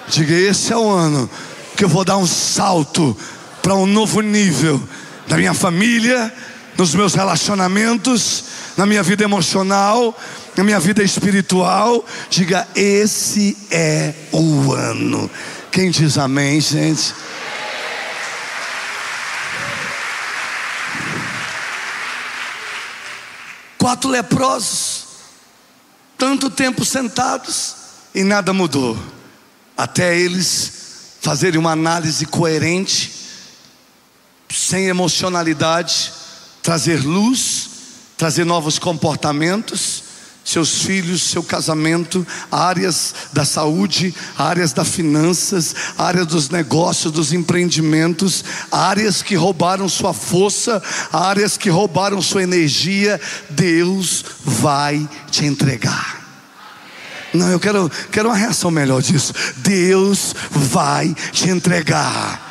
Diga: 0.09 0.33
Esse 0.33 0.73
é 0.73 0.77
o 0.77 0.89
ano 0.89 1.29
que 1.77 1.85
eu 1.85 1.89
vou 1.89 2.05
dar 2.05 2.17
um 2.17 2.27
salto 2.27 3.17
para 3.63 3.75
um 3.75 3.87
novo 3.87 4.21
nível 4.21 4.83
na 5.29 5.37
minha 5.37 5.55
família, 5.55 6.33
nos 6.77 6.95
meus 6.95 7.15
relacionamentos, 7.15 8.45
na 8.77 8.87
minha 8.87 9.03
vida 9.03 9.25
emocional, 9.25 10.17
na 10.57 10.65
minha 10.65 10.81
vida 10.81 11.03
espiritual. 11.03 12.05
Diga: 12.31 12.67
esse 12.75 13.57
é 13.71 14.15
o 14.33 14.73
ano. 14.73 15.31
Quem 15.71 15.91
diz 15.91 16.17
amém, 16.17 16.61
gente? 16.61 17.15
Quatro 23.77 24.11
leprosos, 24.11 25.07
tanto 26.17 26.51
tempo 26.51 26.85
sentados 26.85 27.77
e 28.15 28.25
nada 28.25 28.53
mudou, 28.53 28.99
até 29.77 30.19
eles 30.19 30.73
fazerem 31.21 31.59
uma 31.59 31.73
análise 31.73 32.27
coerente 32.27 33.18
sem 34.51 34.87
emocionalidade, 34.87 36.13
trazer 36.63 37.03
luz, 37.03 37.71
trazer 38.17 38.45
novos 38.45 38.79
comportamentos, 38.79 40.05
seus 40.45 40.83
filhos, 40.83 41.23
seu 41.23 41.43
casamento, 41.43 42.27
áreas 42.51 43.15
da 43.33 43.45
saúde, 43.45 44.15
áreas 44.37 44.73
das 44.73 44.89
finanças, 44.89 45.75
áreas 45.99 46.27
dos 46.27 46.49
negócios, 46.49 47.13
dos 47.13 47.35
empreendimentos, 47.35 48.43
áreas 48.73 49.21
que 49.21 49.35
roubaram 49.35 49.89
sua 49.89 50.15
força, 50.15 50.83
áreas 51.13 51.59
que 51.59 51.69
roubaram 51.69 52.23
sua 52.23 52.43
energia, 52.43 53.21
Deus 53.51 54.25
vai 54.43 55.07
te 55.31 55.45
entregar. 55.45 56.19
Não, 57.35 57.51
eu 57.51 57.61
quero, 57.61 57.91
quero 58.11 58.31
uma 58.31 58.37
reação 58.37 58.71
melhor 58.71 59.03
disso. 59.03 59.35
Deus 59.59 60.35
vai 60.51 61.15
te 61.31 61.51
entregar. 61.51 62.48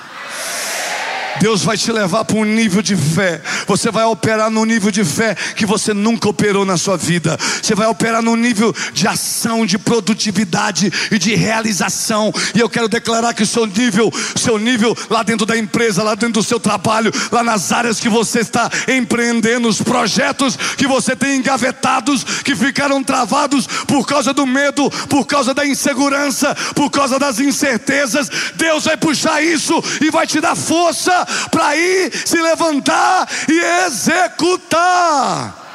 Deus 1.40 1.64
vai 1.64 1.78
te 1.78 1.92
levar 1.92 2.26
para 2.26 2.38
um 2.38 2.46
nível 2.46 2.82
de 2.82 2.96
fé. 2.96 3.42
Você 3.68 3.92
vai 3.92 4.06
operar 4.06 4.50
num 4.50 4.66
nível 4.66 4.92
de 4.92 5.04
fé 5.04 5.36
que 5.56 5.66
você 5.66 5.94
nunca 5.94 6.30
operou 6.30 6.66
na 6.66 6.78
sua 6.78 6.98
vida. 6.98 7.38
Você 7.62 7.76
vai 7.76 7.88
operar 7.88 8.22
num 8.22 8.36
nível 8.36 8.74
de 8.94 9.08
ação, 9.08 9.66
de 9.66 9.78
produtividade 9.78 10.92
e 11.12 11.20
de 11.20 11.36
realização. 11.36 12.34
E 12.56 12.60
eu 12.60 12.70
quero 12.70 12.88
declarar 12.88 13.34
que 13.34 13.44
o 13.44 13.48
seu 13.48 13.66
nível, 13.66 14.12
seu 14.36 14.58
nível 14.58 14.96
lá 15.10 15.24
dentro 15.24 15.46
da 15.46 15.58
empresa, 15.58 16.04
lá 16.04 16.16
dentro 16.16 16.42
do 16.42 16.44
seu 16.44 16.60
trabalho, 16.60 17.12
lá 17.32 17.44
nas 17.44 17.72
áreas 17.72 18.00
que 18.00 18.10
você 18.10 18.40
está 18.40 18.70
empreendendo, 18.88 19.68
os 19.68 19.82
projetos 19.82 20.58
que 20.78 20.88
você 20.88 21.16
tem 21.16 21.38
engavetados, 21.38 22.24
que 22.24 22.56
ficaram 22.56 23.04
travados 23.04 23.68
por 23.86 24.06
causa 24.08 24.34
do 24.34 24.46
medo, 24.46 24.90
por 25.08 25.26
causa 25.26 25.54
da 25.54 25.66
insegurança, 25.66 26.56
por 26.74 26.90
causa 26.90 27.20
das 27.20 27.40
incertezas. 27.40 28.30
Deus 28.56 28.86
vai 28.86 28.98
puxar 28.98 29.44
isso 29.44 29.84
e 30.02 30.10
vai 30.10 30.26
te 30.26 30.42
dar 30.42 30.56
força 30.56 31.27
para 31.52 31.76
ir 31.76 32.12
se 32.26 32.42
levantar 32.42 33.28
e 33.50 33.86
executar. 33.86 35.66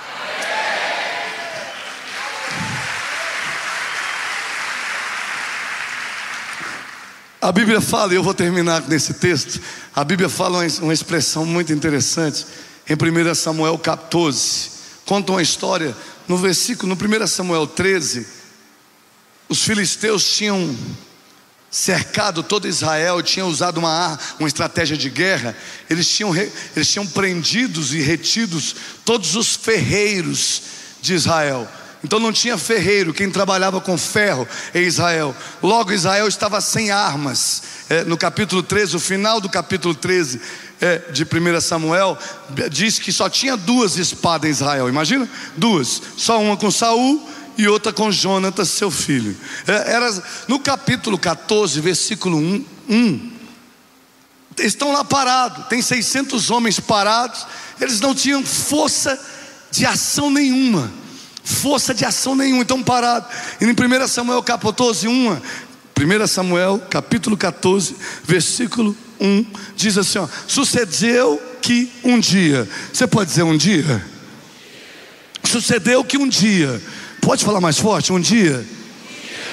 A 7.43 7.51
Bíblia 7.51 7.81
fala, 7.81 8.13
e 8.13 8.17
eu 8.17 8.23
vou 8.23 8.33
terminar 8.33 8.83
nesse 8.89 9.15
texto. 9.15 9.61
A 9.93 10.05
Bíblia 10.05 10.29
fala 10.29 10.65
uma 10.81 10.93
expressão 10.93 11.45
muito 11.45 11.73
interessante 11.73 12.47
em 12.89 12.95
1 12.95 13.35
Samuel 13.35 13.77
14. 13.79 14.71
Conta 15.05 15.33
uma 15.33 15.43
história 15.43 15.97
no 16.29 16.37
versículo, 16.37 16.95
no 16.95 17.25
1 17.25 17.27
Samuel 17.27 17.67
13. 17.67 18.25
Os 19.49 19.65
filisteus 19.65 20.25
tinham 20.37 20.73
cercado 21.73 22.43
todo 22.43 22.69
Israel, 22.69 23.23
tinham 23.23 23.49
usado 23.49 23.79
uma, 23.79 24.19
uma 24.39 24.47
estratégia 24.47 24.95
de 24.95 25.09
guerra, 25.09 25.57
eles 25.89 26.07
tinham, 26.07 26.37
eles 26.37 26.89
tinham 26.89 27.07
prendidos 27.07 27.95
e 27.95 28.01
retidos 28.03 28.77
todos 29.07 29.35
os 29.35 29.57
ferreiros 29.57 30.63
de 31.01 31.15
Israel. 31.15 31.67
Então 32.05 32.21
não 32.21 32.33
tinha 32.33 32.59
ferreiro, 32.59 33.15
quem 33.15 33.31
trabalhava 33.31 33.81
com 33.81 33.97
ferro 33.97 34.47
em 34.75 34.83
Israel. 34.83 35.35
Logo 35.63 35.93
Israel 35.93 36.29
estava 36.29 36.61
sem 36.61 36.91
armas. 36.91 37.63
É, 37.89 38.05
no 38.05 38.19
capítulo 38.19 38.63
13, 38.63 38.97
o 38.97 39.01
final 39.01 39.41
do 39.41 39.49
capítulo 39.49 39.95
13 39.95 40.41
é, 40.81 40.99
de 41.11 41.23
1 41.23 41.61
Samuel, 41.61 42.19
diz 42.71 42.99
que 42.99 43.13
só 43.13 43.31
tinha 43.31 43.57
duas 43.57 43.97
espadas 43.97 44.49
em 44.49 44.53
Israel. 44.53 44.89
Imagina? 44.89 45.29
Duas. 45.57 46.03
Só 46.17 46.41
uma 46.43 46.57
com 46.57 46.71
Saul 46.71 47.27
e 47.57 47.69
outra 47.69 47.93
com 47.93 48.11
Jonatas, 48.11 48.69
seu 48.69 48.91
filho. 48.91 49.37
É, 49.67 49.93
era 49.93 50.23
no 50.49 50.59
capítulo 50.59 51.19
14, 51.19 51.81
versículo 51.81 52.39
1, 52.39 52.65
1 52.89 53.33
estão 54.59 54.93
lá 54.93 55.05
parados, 55.05 55.67
tem 55.67 55.81
600 55.81 56.51
homens 56.51 56.79
parados, 56.79 57.47
eles 57.81 58.01
não 58.01 58.15
tinham 58.15 58.45
força 58.45 59.19
de 59.71 59.87
ação 59.87 60.31
nenhuma, 60.31 60.93
força 61.43 61.95
de 61.95 62.05
ação 62.05 62.35
nenhuma, 62.35 62.63
estão 62.63 62.83
parados. 62.83 63.29
E 63.61 63.65
em 63.65 63.71
1 63.71 64.09
Samuel 64.09 64.43
capítulo 64.43 64.77
14, 64.77 65.09
1, 65.09 65.33
1 65.33 66.27
Samuel 66.27 66.83
capítulo 66.91 67.37
14, 67.37 67.97
versículo 68.25 68.97
1, 69.21 69.47
diz 69.77 69.97
assim: 69.97 70.19
ó, 70.19 70.29
sucedeu 70.47 71.41
que 71.61 71.91
um 72.03 72.19
dia, 72.19 72.69
você 72.93 73.07
pode 73.07 73.31
dizer 73.31 73.45
um 73.45 73.57
dia? 73.57 74.05
Sucedeu 75.45 76.05
que 76.05 76.17
um 76.17 76.29
dia 76.29 76.81
Pode 77.23 77.45
falar 77.45 77.61
mais 77.61 77.79
forte? 77.79 78.13
Um 78.13 78.21
dia. 78.21 78.67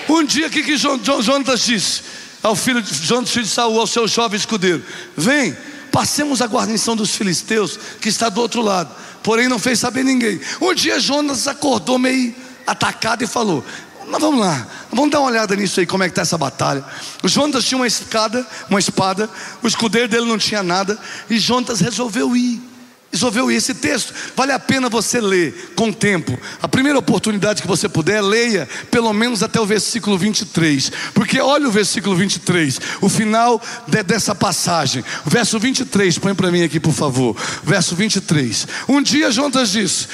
Um 0.10 0.24
dia, 0.24 0.48
o 0.48 0.50
que, 0.50 0.64
que 0.64 0.76
Jonatas 0.76 1.62
disse 1.62 2.02
ao 2.42 2.56
filho 2.56 2.82
de 2.82 2.92
Jonatas, 2.94 3.30
filho 3.30 3.46
de 3.46 3.52
Saul, 3.52 3.80
ao 3.80 3.86
seu 3.86 4.08
jovem 4.08 4.38
escudeiro: 4.38 4.84
Vem, 5.16 5.56
passemos 5.92 6.42
a 6.42 6.48
guarnição 6.48 6.96
dos 6.96 7.16
filisteus, 7.16 7.80
que 8.02 8.10
está 8.10 8.28
do 8.28 8.42
outro 8.42 8.64
lado. 8.64 8.90
Porém, 9.22 9.48
não 9.48 9.60
fez 9.60 9.80
saber 9.80 10.04
ninguém. 10.04 10.42
Um 10.60 10.74
dia, 10.74 11.00
Jonas 11.00 11.48
acordou 11.48 12.00
meio 12.00 12.34
atacado 12.66 13.24
e 13.24 13.28
falou: 13.28 13.64
mas 14.08 14.20
vamos 14.20 14.40
lá, 14.40 14.68
vamos 14.92 15.12
dar 15.12 15.20
uma 15.20 15.30
olhada 15.30 15.56
nisso 15.56 15.80
aí, 15.80 15.86
como 15.86 16.04
é 16.04 16.08
que 16.08 16.14
está 16.14 16.24
essa 16.24 16.40
batalha. 16.40 16.84
O 17.22 17.28
Jonas 17.28 17.64
tinha 17.66 17.78
uma 17.78 17.86
escada, 17.86 18.46
uma 18.68 18.80
espada, 18.80 19.30
o 19.62 19.68
escudeiro 19.68 20.08
dele 20.08 20.26
não 20.26 20.40
tinha 20.40 20.64
nada, 20.64 20.98
e 21.30 21.38
Jonas 21.38 21.80
resolveu 21.80 22.36
ir. 22.36 22.69
Resolveu 23.12 23.50
esse 23.50 23.74
texto, 23.74 24.14
vale 24.36 24.52
a 24.52 24.60
pena 24.60 24.88
você 24.88 25.20
ler 25.20 25.74
com 25.76 25.92
tempo. 25.92 26.40
A 26.62 26.68
primeira 26.68 27.00
oportunidade 27.00 27.60
que 27.60 27.68
você 27.68 27.90
puder, 27.90 28.22
leia 28.22 28.70
pelo 28.92 29.12
menos 29.14 29.42
até 29.42 29.60
o 29.60 29.66
versículo 29.66 30.16
23. 30.16 30.92
Porque 31.16 31.40
olha 31.40 31.68
o 31.68 31.72
versículo 31.72 32.16
23, 32.16 32.80
o 33.02 33.10
final 33.10 33.60
de, 33.88 34.04
dessa 34.04 34.36
passagem. 34.36 35.04
Verso 35.26 35.58
23, 35.58 36.20
põe 36.20 36.36
para 36.36 36.52
mim 36.52 36.62
aqui, 36.62 36.80
por 36.80 36.94
favor. 36.94 37.36
Verso 37.64 37.96
23. 37.96 38.68
Um 38.88 39.02
dia 39.02 39.32
Jonas 39.32 39.72
disse: 39.72 40.08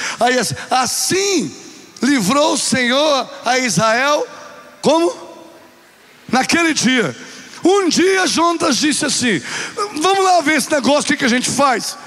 Assim 0.71 1.53
livrou 2.01 2.53
o 2.53 2.57
Senhor 2.57 3.29
a 3.43 3.59
Israel, 3.59 4.25
como? 4.81 5.13
Naquele 6.31 6.73
dia. 6.73 7.13
Um 7.61 7.89
dia 7.89 8.25
Jonas 8.25 8.77
disse 8.77 9.05
assim: 9.05 9.41
Vamos 10.01 10.23
lá 10.23 10.39
ver 10.39 10.55
esse 10.55 10.71
negócio, 10.71 11.01
o 11.01 11.05
que, 11.07 11.17
que 11.17 11.25
a 11.25 11.29
gente 11.29 11.49
faz? 11.49 11.97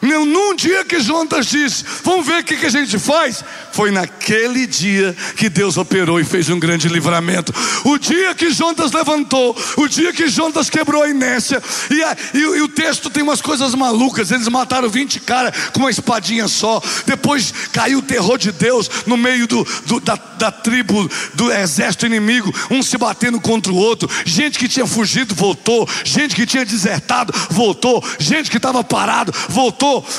Num 0.00 0.54
dia 0.54 0.84
que 0.84 1.00
Jonas 1.00 1.46
disse, 1.46 1.84
vamos 2.02 2.26
ver 2.26 2.40
o 2.40 2.44
que, 2.44 2.56
que 2.56 2.66
a 2.66 2.70
gente 2.70 2.98
faz. 2.98 3.42
Foi 3.72 3.90
naquele 3.90 4.66
dia 4.66 5.14
que 5.36 5.48
Deus 5.48 5.76
operou 5.76 6.20
e 6.20 6.24
fez 6.24 6.48
um 6.48 6.58
grande 6.58 6.88
livramento. 6.88 7.52
O 7.84 7.98
dia 7.98 8.34
que 8.34 8.50
Jonas 8.50 8.92
levantou, 8.92 9.56
o 9.76 9.88
dia 9.88 10.12
que 10.12 10.28
Jonas 10.28 10.70
quebrou 10.70 11.02
a 11.02 11.08
inércia. 11.08 11.62
E, 11.90 12.02
a, 12.02 12.16
e, 12.34 12.38
e 12.38 12.62
o 12.62 12.68
texto 12.68 13.10
tem 13.10 13.22
umas 13.22 13.40
coisas 13.40 13.74
malucas. 13.74 14.30
Eles 14.30 14.48
mataram 14.48 14.88
20 14.88 15.20
caras 15.20 15.54
com 15.72 15.80
uma 15.80 15.90
espadinha 15.90 16.48
só. 16.48 16.80
Depois 17.04 17.52
caiu 17.72 17.98
o 17.98 18.02
terror 18.02 18.38
de 18.38 18.52
Deus 18.52 18.90
no 19.06 19.16
meio 19.16 19.46
do, 19.46 19.66
do 19.86 20.00
da, 20.00 20.16
da 20.38 20.50
tribo, 20.50 21.08
do 21.34 21.52
exército 21.52 22.06
inimigo, 22.06 22.54
um 22.70 22.82
se 22.82 22.96
batendo 22.96 23.40
contra 23.40 23.72
o 23.72 23.76
outro. 23.76 24.08
Gente 24.24 24.58
que 24.58 24.68
tinha 24.68 24.86
fugido 24.86 25.34
voltou. 25.34 25.88
Gente 26.04 26.34
que 26.34 26.46
tinha 26.46 26.64
desertado 26.64 27.32
voltou. 27.50 28.02
Gente 28.18 28.50
que 28.50 28.56
estava 28.56 28.82
parado 28.84 29.32
voltou. 29.48 29.65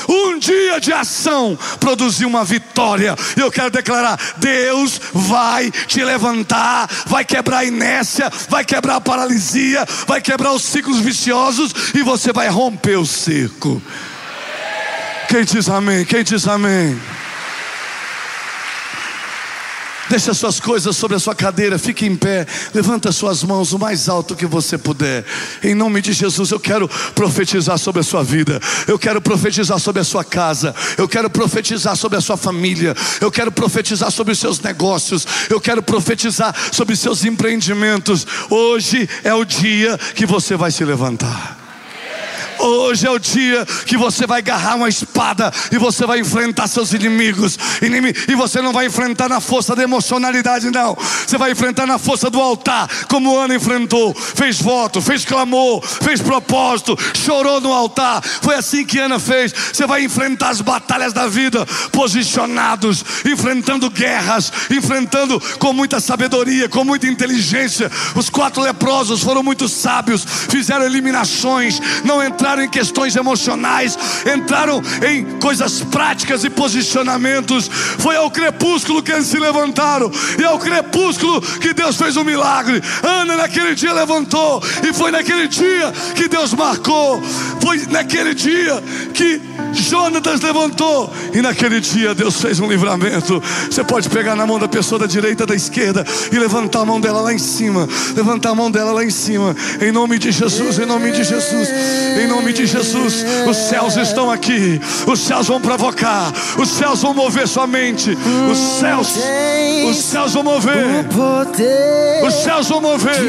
Um 0.08 0.38
dia 0.38 0.80
de 0.80 0.92
ação 0.92 1.58
produziu 1.78 2.28
uma 2.28 2.44
vitória. 2.44 3.14
Eu 3.36 3.50
quero 3.50 3.70
declarar: 3.70 4.18
Deus 4.36 5.00
vai 5.12 5.70
te 5.70 6.02
levantar, 6.02 6.88
vai 7.06 7.24
quebrar 7.24 7.58
a 7.58 7.64
inércia, 7.64 8.30
vai 8.48 8.64
quebrar 8.64 8.96
a 8.96 9.00
paralisia, 9.00 9.86
vai 10.06 10.20
quebrar 10.20 10.52
os 10.52 10.62
ciclos 10.62 10.98
viciosos 10.98 11.72
e 11.94 12.02
você 12.02 12.32
vai 12.32 12.48
romper 12.48 12.98
o 12.98 13.06
cerco. 13.06 13.82
Quem 15.28 15.44
diz 15.44 15.68
amém? 15.68 16.04
Quem 16.04 16.24
diz 16.24 16.48
amém? 16.48 16.98
Deixa 20.08 20.32
suas 20.32 20.58
coisas 20.58 20.96
sobre 20.96 21.16
a 21.16 21.20
sua 21.20 21.34
cadeira, 21.34 21.78
fique 21.78 22.06
em 22.06 22.16
pé, 22.16 22.46
levanta 22.72 23.12
suas 23.12 23.42
mãos 23.42 23.72
o 23.72 23.78
mais 23.78 24.08
alto 24.08 24.34
que 24.34 24.46
você 24.46 24.78
puder. 24.78 25.24
Em 25.62 25.74
nome 25.74 26.00
de 26.00 26.12
Jesus, 26.12 26.50
eu 26.50 26.58
quero 26.58 26.88
profetizar 27.14 27.78
sobre 27.78 28.00
a 28.00 28.04
sua 28.04 28.22
vida. 28.24 28.58
Eu 28.86 28.98
quero 28.98 29.20
profetizar 29.20 29.78
sobre 29.78 30.00
a 30.00 30.04
sua 30.04 30.24
casa. 30.24 30.74
Eu 30.96 31.06
quero 31.06 31.28
profetizar 31.28 31.94
sobre 31.96 32.16
a 32.16 32.20
sua 32.20 32.36
família. 32.36 32.94
Eu 33.20 33.30
quero 33.30 33.52
profetizar 33.52 34.10
sobre 34.10 34.32
os 34.32 34.38
seus 34.38 34.60
negócios. 34.60 35.26
Eu 35.50 35.60
quero 35.60 35.82
profetizar 35.82 36.54
sobre 36.72 36.94
os 36.94 37.00
seus 37.00 37.24
empreendimentos. 37.24 38.26
Hoje 38.48 39.08
é 39.22 39.34
o 39.34 39.44
dia 39.44 39.98
que 40.14 40.24
você 40.24 40.56
vai 40.56 40.70
se 40.70 40.84
levantar. 40.84 41.57
Hoje 42.58 43.06
é 43.06 43.10
o 43.10 43.18
dia 43.18 43.64
que 43.86 43.96
você 43.96 44.26
vai 44.26 44.38
agarrar 44.38 44.76
uma 44.76 44.88
espada 44.88 45.52
e 45.70 45.78
você 45.78 46.04
vai 46.06 46.20
enfrentar 46.20 46.66
seus 46.66 46.92
inimigos. 46.92 47.58
E 48.28 48.34
você 48.34 48.60
não 48.60 48.72
vai 48.72 48.86
enfrentar 48.86 49.28
na 49.28 49.40
força 49.40 49.76
da 49.76 49.82
emocionalidade, 49.82 50.70
não. 50.70 50.96
Você 51.26 51.38
vai 51.38 51.52
enfrentar 51.52 51.86
na 51.86 51.98
força 51.98 52.28
do 52.28 52.40
altar, 52.40 52.88
como 53.08 53.36
Ana 53.36 53.54
enfrentou. 53.54 54.14
Fez 54.14 54.60
voto, 54.60 55.00
fez 55.00 55.24
clamor, 55.24 55.82
fez 55.82 56.20
propósito, 56.20 56.96
chorou 57.14 57.60
no 57.60 57.72
altar. 57.72 58.22
Foi 58.22 58.54
assim 58.54 58.84
que 58.84 58.98
Ana 58.98 59.18
fez. 59.18 59.52
Você 59.72 59.86
vai 59.86 60.04
enfrentar 60.04 60.50
as 60.50 60.60
batalhas 60.60 61.12
da 61.12 61.26
vida, 61.26 61.64
posicionados, 61.92 63.04
enfrentando 63.24 63.90
guerras, 63.90 64.52
enfrentando 64.70 65.40
com 65.58 65.72
muita 65.72 66.00
sabedoria, 66.00 66.68
com 66.68 66.84
muita 66.84 67.06
inteligência. 67.06 67.90
Os 68.14 68.28
quatro 68.28 68.62
leprosos 68.62 69.22
foram 69.22 69.42
muito 69.42 69.68
sábios, 69.68 70.24
fizeram 70.48 70.84
eliminações, 70.84 71.80
não 72.04 72.24
entraram 72.24 72.47
entraram 72.48 72.62
em 72.62 72.68
questões 72.68 73.14
emocionais, 73.14 73.98
entraram 74.34 74.82
em 75.06 75.38
coisas 75.38 75.82
práticas 75.82 76.44
e 76.44 76.50
posicionamentos. 76.50 77.68
Foi 77.98 78.16
ao 78.16 78.30
crepúsculo 78.30 79.02
que 79.02 79.12
eles 79.12 79.26
se 79.26 79.38
levantaram, 79.38 80.10
e 80.38 80.44
ao 80.44 80.58
crepúsculo 80.58 81.42
que 81.42 81.74
Deus 81.74 81.96
fez 81.96 82.16
um 82.16 82.24
milagre. 82.24 82.82
Ana 83.02 83.36
naquele 83.36 83.74
dia 83.74 83.92
levantou, 83.92 84.62
e 84.82 84.94
foi 84.94 85.10
naquele 85.10 85.46
dia 85.46 85.92
que 86.14 86.26
Deus 86.26 86.54
marcou. 86.54 87.20
Foi 87.60 87.84
naquele 87.90 88.34
dia 88.34 88.82
que 89.12 89.42
Jonatas 89.72 90.40
levantou 90.40 91.12
e 91.32 91.40
naquele 91.40 91.80
dia 91.80 92.14
Deus 92.14 92.40
fez 92.40 92.60
um 92.60 92.68
livramento. 92.68 93.42
Você 93.70 93.84
pode 93.84 94.08
pegar 94.08 94.34
na 94.34 94.46
mão 94.46 94.58
da 94.58 94.68
pessoa 94.68 94.98
da 94.98 95.06
direita, 95.06 95.46
da 95.46 95.54
esquerda 95.54 96.04
e 96.32 96.38
levantar 96.38 96.80
a 96.80 96.84
mão 96.84 97.00
dela 97.00 97.20
lá 97.20 97.32
em 97.32 97.38
cima. 97.38 97.88
Levantar 98.16 98.50
a 98.50 98.54
mão 98.54 98.70
dela 98.70 98.92
lá 98.92 99.04
em 99.04 99.10
cima. 99.10 99.54
Em 99.80 99.92
nome 99.92 100.18
de 100.18 100.32
Jesus, 100.32 100.78
em 100.78 100.86
nome 100.86 101.12
de 101.12 101.24
Jesus, 101.24 101.68
em 102.22 102.26
nome 102.26 102.52
de 102.52 102.66
Jesus. 102.66 103.24
Os 103.48 103.56
céus 103.56 103.96
estão 103.96 104.30
aqui. 104.30 104.80
Os 105.06 105.20
céus 105.20 105.46
vão 105.46 105.60
provocar. 105.60 106.32
Os 106.58 106.68
céus 106.68 107.02
vão 107.02 107.14
mover 107.14 107.46
sua 107.46 107.66
mente. 107.66 108.16
Os 108.50 108.58
céus, 108.80 109.14
os 109.88 109.96
céus 109.96 110.34
vão 110.34 110.42
mover. 110.42 111.06
Os 112.26 112.34
céus 112.34 112.68
vão 112.68 112.80
mover. 112.80 113.20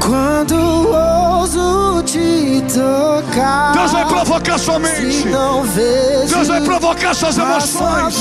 Quando 0.00 0.54
ouso 0.88 2.02
te 2.02 2.62
tocar. 2.72 3.72
Deus 3.72 3.92
vai 3.92 4.04
provocar 4.06 4.58
sua 4.58 4.78
mente. 4.78 5.24
Deus 6.28 6.48
vai 6.48 6.60
provocar 6.60 7.14
suas 7.14 7.38
emoções. 7.38 8.16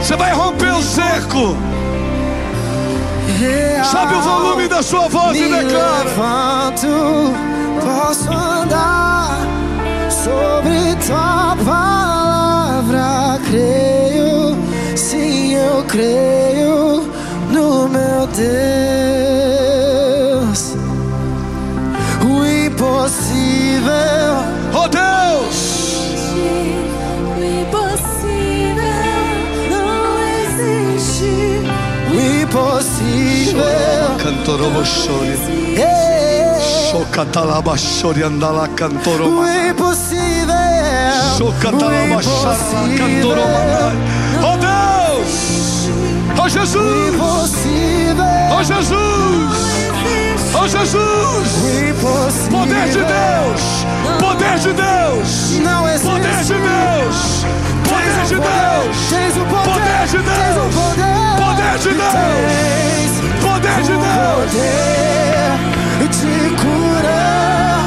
Você 0.00 0.16
vai 0.16 0.32
romper 0.32 0.72
o 0.72 0.82
cerco. 0.82 1.56
Sabe 3.90 4.14
o 4.14 4.20
volume 4.20 4.68
da 4.68 4.82
sua 4.82 5.08
voz 5.08 5.32
Me 5.32 5.46
e 5.46 5.48
declara. 5.48 6.04
levanto, 6.04 6.86
posso 7.82 8.30
andar 8.30 9.38
sobre 10.10 10.94
tua 11.06 11.56
palavra. 11.64 13.40
Creio, 13.48 14.56
sim, 14.94 15.54
eu 15.54 15.82
creio 15.84 17.10
no 17.50 17.88
meu 17.88 18.26
Deus. 18.26 19.39
Impossível. 23.90 24.44
Oh 24.72 24.88
Deus, 24.88 25.56
O 27.36 27.44
impossível 27.62 28.84
não 29.70 30.18
existe. 30.44 31.32
O 32.08 32.20
impossível. 32.42 34.16
cantorobo 34.22 34.84
chore, 34.84 35.36
chocatalaba 36.90 37.76
chore 37.76 38.22
andala 38.22 38.68
cantoroma, 38.68 39.42
o 39.42 39.68
impossível. 39.70 40.54
chocatalaba 41.38 42.16
o 42.16 42.22
charla 42.22 42.88
cantoroma. 42.98 43.92
Oh 44.42 44.56
Deus, 44.56 45.32
oh 46.42 46.48
Jesus, 46.48 47.14
impossível. 47.14 48.24
oh 48.58 48.62
Jesus, 48.62 49.79
oh 50.54 50.66
Jesus. 50.66 51.60
Poder 52.50 52.88
de 52.88 53.04
Deus, 53.04 53.86
poder 54.18 54.58
de 54.58 54.72
Deus, 54.72 55.60
poder 56.04 56.44
de 56.44 56.54
Deus, 56.54 57.44
poder 57.84 58.24
de 58.24 58.38
Deus, 58.38 59.04
poder. 59.62 60.08
de 60.08 60.22
Deus, 60.22 60.74
poder. 61.36 61.78
de 61.78 61.92
Deus, 61.94 63.12
poder 63.40 63.82
de 63.82 63.92
Deus. 63.92 64.50
de 66.10 66.56
curar. 66.56 67.80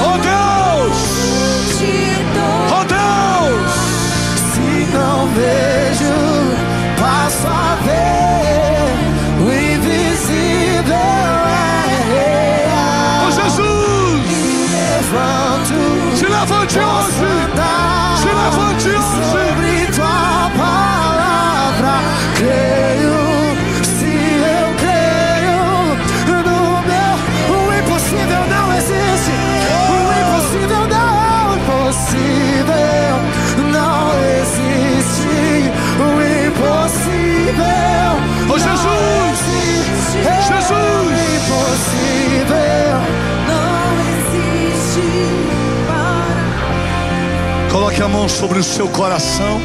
Oh 0.00 0.18
Deus, 0.18 0.98
oh 2.70 2.84
Deus, 2.84 3.72
Se 4.52 4.68
não 4.94 5.26
vejo, 5.28 6.14
passo 7.00 7.46
a 7.46 7.76
ver. 7.84 8.07
A 48.58 48.60
mão 48.60 48.60
sobre 48.60 48.60
o 48.60 48.64
seu 48.64 48.88
coração. 48.88 49.60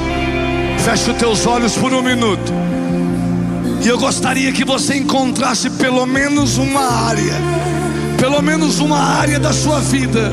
Feche 0.79 1.11
os 1.11 1.17
teus 1.17 1.45
olhos 1.45 1.75
por 1.77 1.93
um 1.93 2.01
minuto. 2.01 2.51
E 3.83 3.87
eu 3.87 3.97
gostaria 3.97 4.51
que 4.51 4.63
você 4.63 4.97
encontrasse 4.97 5.69
pelo 5.71 6.05
menos 6.05 6.57
uma 6.57 7.07
área, 7.07 7.35
pelo 8.17 8.41
menos 8.41 8.79
uma 8.79 8.99
área 8.99 9.39
da 9.39 9.51
sua 9.51 9.79
vida 9.79 10.31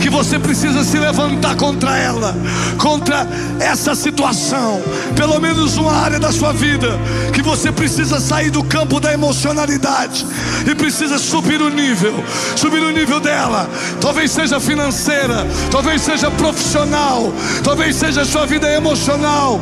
que 0.00 0.10
você 0.10 0.38
precisa 0.38 0.84
se 0.84 0.98
levantar 0.98 1.56
contra 1.56 1.96
ela, 1.96 2.34
contra 2.78 3.26
essa 3.60 3.94
situação. 3.94 4.80
Pelo 5.14 5.40
menos 5.40 5.76
uma 5.76 5.92
área 5.92 6.18
da 6.18 6.32
sua 6.32 6.52
vida 6.52 6.98
que 7.32 7.42
você 7.42 7.70
precisa 7.70 8.18
sair 8.20 8.50
do 8.50 8.62
campo 8.64 8.98
da 8.98 9.12
emocionalidade 9.12 10.26
e 10.66 10.74
precisa 10.74 11.18
subir 11.18 11.60
o 11.60 11.68
nível, 11.68 12.14
subir 12.56 12.82
o 12.82 12.90
nível 12.90 13.20
dela. 13.20 13.68
Talvez 14.00 14.30
seja 14.30 14.58
financeira, 14.58 15.46
talvez 15.70 16.02
seja 16.02 16.30
profissional, 16.30 17.32
talvez 17.62 17.96
seja 17.96 18.24
sua 18.24 18.46
vida 18.46 18.70
emocional, 18.70 19.60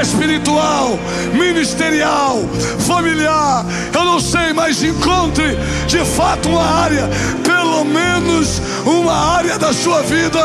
espiritual, 0.00 0.98
ministerial, 1.32 2.40
familiar. 2.86 3.64
Eu 3.92 4.04
não 4.04 4.20
sei, 4.20 4.52
mas 4.52 4.82
encontre 4.82 5.56
de 5.86 6.04
fato 6.04 6.48
uma 6.48 6.64
área, 6.64 7.08
pelo 7.42 7.84
menos 7.84 8.60
uma 8.84 9.36
área 9.36 9.58
da 9.58 9.72
sua 9.72 10.02
vida 10.02 10.40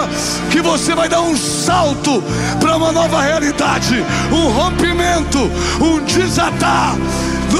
que 0.51 0.61
você 0.61 0.95
vai 0.95 1.09
dar 1.09 1.21
um 1.21 1.35
salto 1.35 2.23
para 2.59 2.77
uma 2.77 2.91
nova 2.91 3.21
realidade, 3.21 4.03
um 4.31 4.38
rompimento, 4.47 5.39
um 5.81 5.99
desatar, 6.05 6.95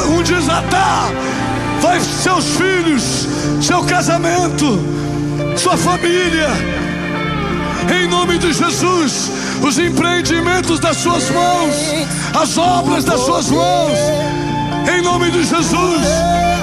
um 0.10 0.24
desatar. 0.24 1.12
Vai 1.82 2.00
seus 2.00 2.46
filhos, 2.56 3.28
seu 3.62 3.84
casamento, 3.84 4.80
sua 5.58 5.78
família. 5.78 6.50
Em 7.92 8.08
nome 8.08 8.38
de 8.38 8.54
Jesus, 8.54 9.32
os 9.62 9.78
empreendimentos 9.78 10.80
das 10.80 10.98
suas 10.98 11.30
mãos, 11.32 11.76
as 12.40 12.58
obras 12.58 13.04
das 13.04 13.20
suas 13.22 13.50
mãos. 13.50 14.39
Em 14.92 15.02
nome 15.02 15.30
de 15.30 15.44
Jesus, 15.44 16.02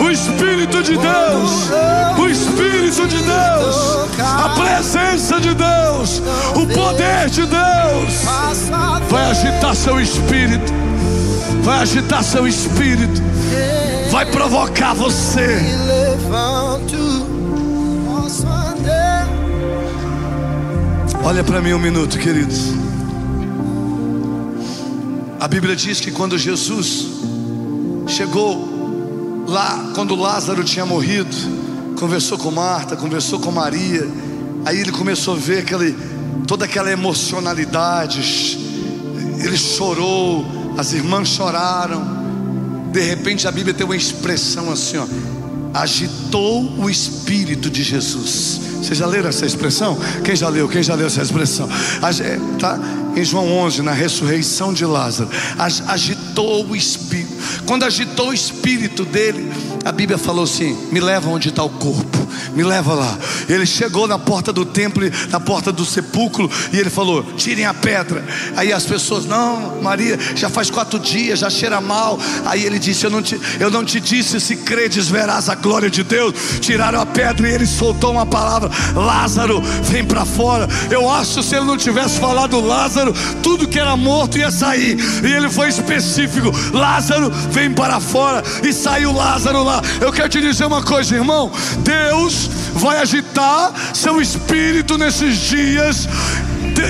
o 0.00 0.10
Espírito 0.10 0.82
de 0.82 0.96
Deus, 0.96 1.70
o 2.18 2.28
Espírito 2.28 3.06
de 3.06 3.18
Deus, 3.18 4.20
a 4.20 4.48
presença 4.48 5.40
de 5.40 5.54
Deus, 5.54 6.20
o 6.56 6.66
poder 6.66 7.30
de 7.30 7.42
Deus 7.42 8.24
vai 9.08 9.30
agitar 9.30 9.76
seu 9.76 10.00
espírito, 10.00 10.72
vai 11.62 11.78
agitar 11.80 12.24
seu 12.24 12.48
espírito, 12.48 13.22
vai 14.10 14.26
provocar 14.26 14.92
você. 14.94 15.60
Olha 21.22 21.44
para 21.44 21.60
mim 21.60 21.72
um 21.72 21.78
minuto, 21.78 22.18
queridos. 22.18 22.72
A 25.38 25.46
Bíblia 25.46 25.76
diz 25.76 26.00
que 26.00 26.10
quando 26.10 26.36
Jesus 26.36 27.15
chegou 28.16 29.44
lá, 29.46 29.92
quando 29.94 30.14
Lázaro 30.14 30.64
tinha 30.64 30.86
morrido, 30.86 31.36
conversou 31.98 32.38
com 32.38 32.50
Marta, 32.50 32.96
conversou 32.96 33.38
com 33.38 33.50
Maria, 33.50 34.08
aí 34.64 34.80
ele 34.80 34.90
começou 34.90 35.34
a 35.34 35.36
ver 35.36 35.58
aquele, 35.58 35.94
toda 36.46 36.64
aquela 36.64 36.90
emocionalidade, 36.90 38.58
ele 39.38 39.56
chorou, 39.58 40.46
as 40.78 40.94
irmãs 40.94 41.28
choraram, 41.28 42.02
de 42.90 43.00
repente 43.02 43.46
a 43.46 43.52
Bíblia 43.52 43.74
tem 43.74 43.84
uma 43.84 43.94
expressão 43.94 44.72
assim, 44.72 44.96
ó, 44.96 45.06
agitou 45.74 46.62
o 46.78 46.88
espírito 46.88 47.68
de 47.68 47.82
Jesus. 47.82 48.60
Vocês 48.78 48.98
já 48.98 49.06
leram 49.06 49.28
essa 49.28 49.44
expressão? 49.44 49.98
Quem 50.24 50.34
já 50.34 50.48
leu? 50.48 50.68
Quem 50.68 50.82
já 50.82 50.94
leu 50.94 51.06
essa 51.06 51.20
expressão? 51.20 51.68
É, 52.24 52.38
Tá 52.58 52.78
em 53.16 53.24
João 53.24 53.50
11, 53.50 53.82
na 53.82 53.92
ressurreição 53.92 54.72
de 54.72 54.84
Lázaro. 54.84 55.30
Ag- 55.58 55.82
Agitou 55.88 56.66
o 56.66 56.76
espírito. 56.76 57.32
Quando 57.66 57.84
agitou 57.84 58.28
o 58.28 58.34
espírito 58.34 59.04
dele, 59.04 59.50
a 59.86 59.92
Bíblia 59.92 60.18
falou 60.18 60.42
assim: 60.42 60.76
Me 60.90 60.98
leva 60.98 61.30
onde 61.30 61.48
está 61.48 61.62
o 61.62 61.70
corpo. 61.70 62.26
me 62.56 62.64
leva 62.64 62.92
lá. 62.92 63.16
Ele 63.48 63.64
chegou 63.64 64.08
na 64.08 64.18
porta 64.18 64.52
do 64.52 64.64
templo, 64.64 65.04
na 65.30 65.38
porta 65.38 65.70
do 65.70 65.84
sepulcro, 65.84 66.50
e 66.72 66.76
ele 66.76 66.90
falou: 66.90 67.22
tirem 67.36 67.64
a 67.64 67.72
pedra. 67.72 68.24
Aí 68.56 68.72
as 68.72 68.84
pessoas, 68.84 69.24
não, 69.26 69.80
Maria, 69.80 70.18
já 70.34 70.48
faz 70.48 70.70
quatro 70.70 70.98
dias, 70.98 71.38
já 71.38 71.48
cheira 71.48 71.80
mal. 71.80 72.18
Aí 72.44 72.64
ele 72.64 72.80
disse: 72.80 73.04
Eu 73.04 73.10
não 73.10 73.22
te, 73.22 73.40
eu 73.60 73.70
não 73.70 73.84
te 73.84 74.00
disse, 74.00 74.40
se 74.40 74.56
credes, 74.56 75.06
verás 75.06 75.48
a 75.48 75.54
glória 75.54 75.88
de 75.88 76.02
Deus. 76.02 76.34
Tiraram 76.60 77.00
a 77.00 77.06
pedra 77.06 77.48
e 77.48 77.52
ele 77.52 77.66
soltou 77.66 78.10
uma 78.10 78.26
palavra: 78.26 78.68
Lázaro, 78.92 79.62
vem 79.84 80.04
para 80.04 80.24
fora. 80.24 80.66
Eu 80.90 81.08
acho 81.08 81.44
se 81.44 81.54
ele 81.54 81.64
não 81.64 81.76
tivesse 81.76 82.18
falado 82.18 82.60
Lázaro, 82.60 83.14
tudo 83.40 83.68
que 83.68 83.78
era 83.78 83.96
morto 83.96 84.36
ia 84.36 84.50
sair. 84.50 84.98
E 85.22 85.32
ele 85.32 85.48
foi 85.48 85.68
específico: 85.68 86.50
Lázaro, 86.72 87.30
vem 87.52 87.72
para 87.72 88.00
fora. 88.00 88.42
E 88.64 88.72
saiu 88.72 89.12
Lázaro 89.12 89.62
lá. 89.62 89.75
Eu 90.00 90.12
quero 90.12 90.28
te 90.28 90.40
dizer 90.40 90.64
uma 90.64 90.82
coisa, 90.82 91.14
irmão: 91.14 91.50
Deus 91.78 92.48
vai 92.74 92.98
agitar 92.98 93.72
seu 93.94 94.20
espírito 94.20 94.98
nesses 94.98 95.36
dias. 95.36 96.08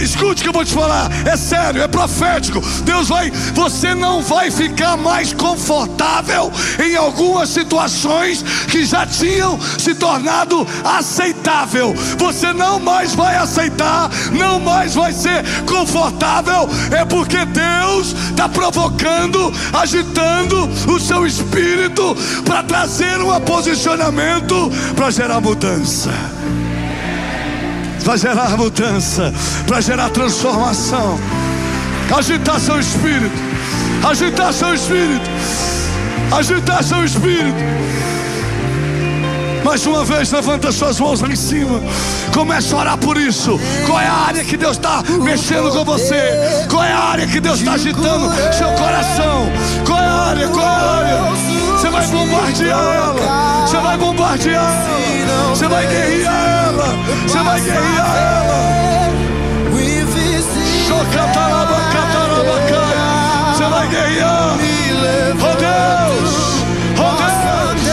Escute 0.03 0.41
o 0.41 0.45
que 0.45 0.49
eu 0.49 0.53
vou 0.53 0.65
te 0.65 0.73
falar, 0.73 1.11
é 1.27 1.37
sério, 1.37 1.83
é 1.83 1.89
profético. 1.89 2.61
Deus 2.85 3.09
vai, 3.09 3.31
você 3.55 3.95
não 3.95 4.23
vai 4.23 4.51
ficar 4.51 4.97
mais 4.97 5.33
confortável 5.33 6.53
em 6.83 6.97
algumas 6.97 7.49
situações 7.49 8.43
que 8.69 8.85
já 8.85 9.07
tinham 9.07 9.59
se 9.79 9.95
tornado 9.95 10.67
aceitável. 10.85 11.95
Você 12.19 12.53
não 12.53 12.79
mais 12.79 13.15
vai 13.15 13.37
aceitar, 13.37 14.11
não 14.33 14.61
mais 14.61 14.95
vai 14.95 15.13
ser 15.13 15.45
confortável, 15.65 16.69
é 16.91 17.05
porque 17.05 17.45
Deus 17.45 18.15
está 18.31 18.49
provocando, 18.49 19.53
agitando 19.73 20.69
o 20.89 21.01
seu 21.01 21.27
espírito 21.27 22.17
para 22.45 22.63
trazer 22.63 23.21
um 23.21 23.37
posicionamento 23.41 24.71
para 24.95 25.11
gerar 25.11 25.41
mudança 25.41 26.11
para 28.07 28.17
gerar 28.17 28.57
mudança, 28.57 29.35
para 29.67 29.81
gerar 29.81 30.11
transformação. 30.11 31.19
Agitar 32.17 32.61
seu 32.61 32.79
espírito, 32.79 33.35
agitar 34.09 34.53
seu 34.53 34.73
espírito, 34.73 35.29
agitar 36.33 36.85
seu 36.85 37.05
espírito. 37.05 37.59
Mais 39.65 39.85
uma 39.85 40.05
vez, 40.05 40.31
levanta 40.31 40.71
suas 40.71 41.01
mãos 41.01 41.21
lá 41.21 41.29
em 41.29 41.35
cima. 41.35 41.83
Comece 42.33 42.73
a 42.73 42.77
orar 42.77 42.99
por 42.99 43.17
isso. 43.17 43.59
Qual 43.85 44.01
é 44.01 44.07
a 44.07 44.15
área 44.29 44.45
que 44.45 44.57
Deus 44.57 44.77
está 44.77 45.03
mexendo 45.21 45.73
com 45.73 45.85
você? 45.85 46.31
Qual 46.71 46.85
é 46.85 46.93
a 46.93 46.99
área 46.99 47.27
que 47.27 47.41
Deus 47.41 47.59
está 47.59 47.73
agitando 47.73 48.33
seu 48.57 48.69
coração? 48.75 49.51
Qual 49.85 49.99
é 49.99 50.07
a 50.07 50.13
área? 50.13 50.49
Qual 50.49 50.65
é 50.65 50.69
a 50.69 50.93
área? 50.93 51.66
Você 51.87 51.93
vai 51.93 52.07
bombardear 52.09 52.81
ela. 52.81 53.65
Você 53.65 53.77
vai 53.77 53.97
bombardear 53.97 54.65
ela. 54.65 55.51
Você 55.51 55.69
vai 55.69 55.87
guerrear 55.87 56.67
ela. 56.67 56.89
Você 57.23 57.39
vai 57.39 57.61
guerrear 57.61 58.17
ela. 58.17 59.13
We 59.73 60.03
visit 60.05 60.89
Chocatarabacatarabacaia. 60.89 63.55
Você 63.55 63.67
vai 63.67 63.87
guerrear. 63.87 64.57
Oh 65.39 65.55
Deus! 65.55 66.65
Oh 66.99 67.15
Deus! 67.23 67.87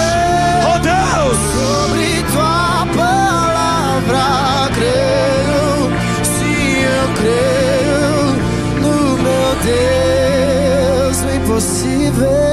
Oh 0.73 0.79
Deus! 0.79 1.37
sobre 1.53 2.23
tua 2.31 2.87
palavra 2.95 4.25
creio, 4.73 5.93
sim 6.23 6.81
eu 6.81 7.05
creio 7.21 8.33
no 8.81 8.97
meu 9.17 9.55
Deus, 9.61 11.21
o 11.21 11.29
impossível, 11.35 12.52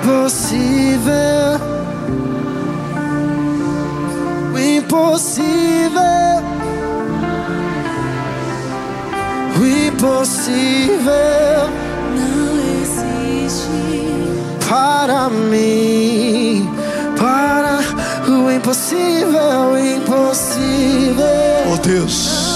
impossível, 0.00 1.60
o 4.54 4.58
impossível, 4.58 6.00
o 9.58 9.66
impossível 9.88 11.12
Não 12.16 12.80
existe 12.80 13.68
para 14.66 15.28
mim, 15.28 16.68
para 17.18 17.80
o 18.30 18.50
impossível, 18.50 19.72
o 19.72 19.78
impossível. 19.78 21.24
Oh 21.72 21.76
Deus! 21.76 22.49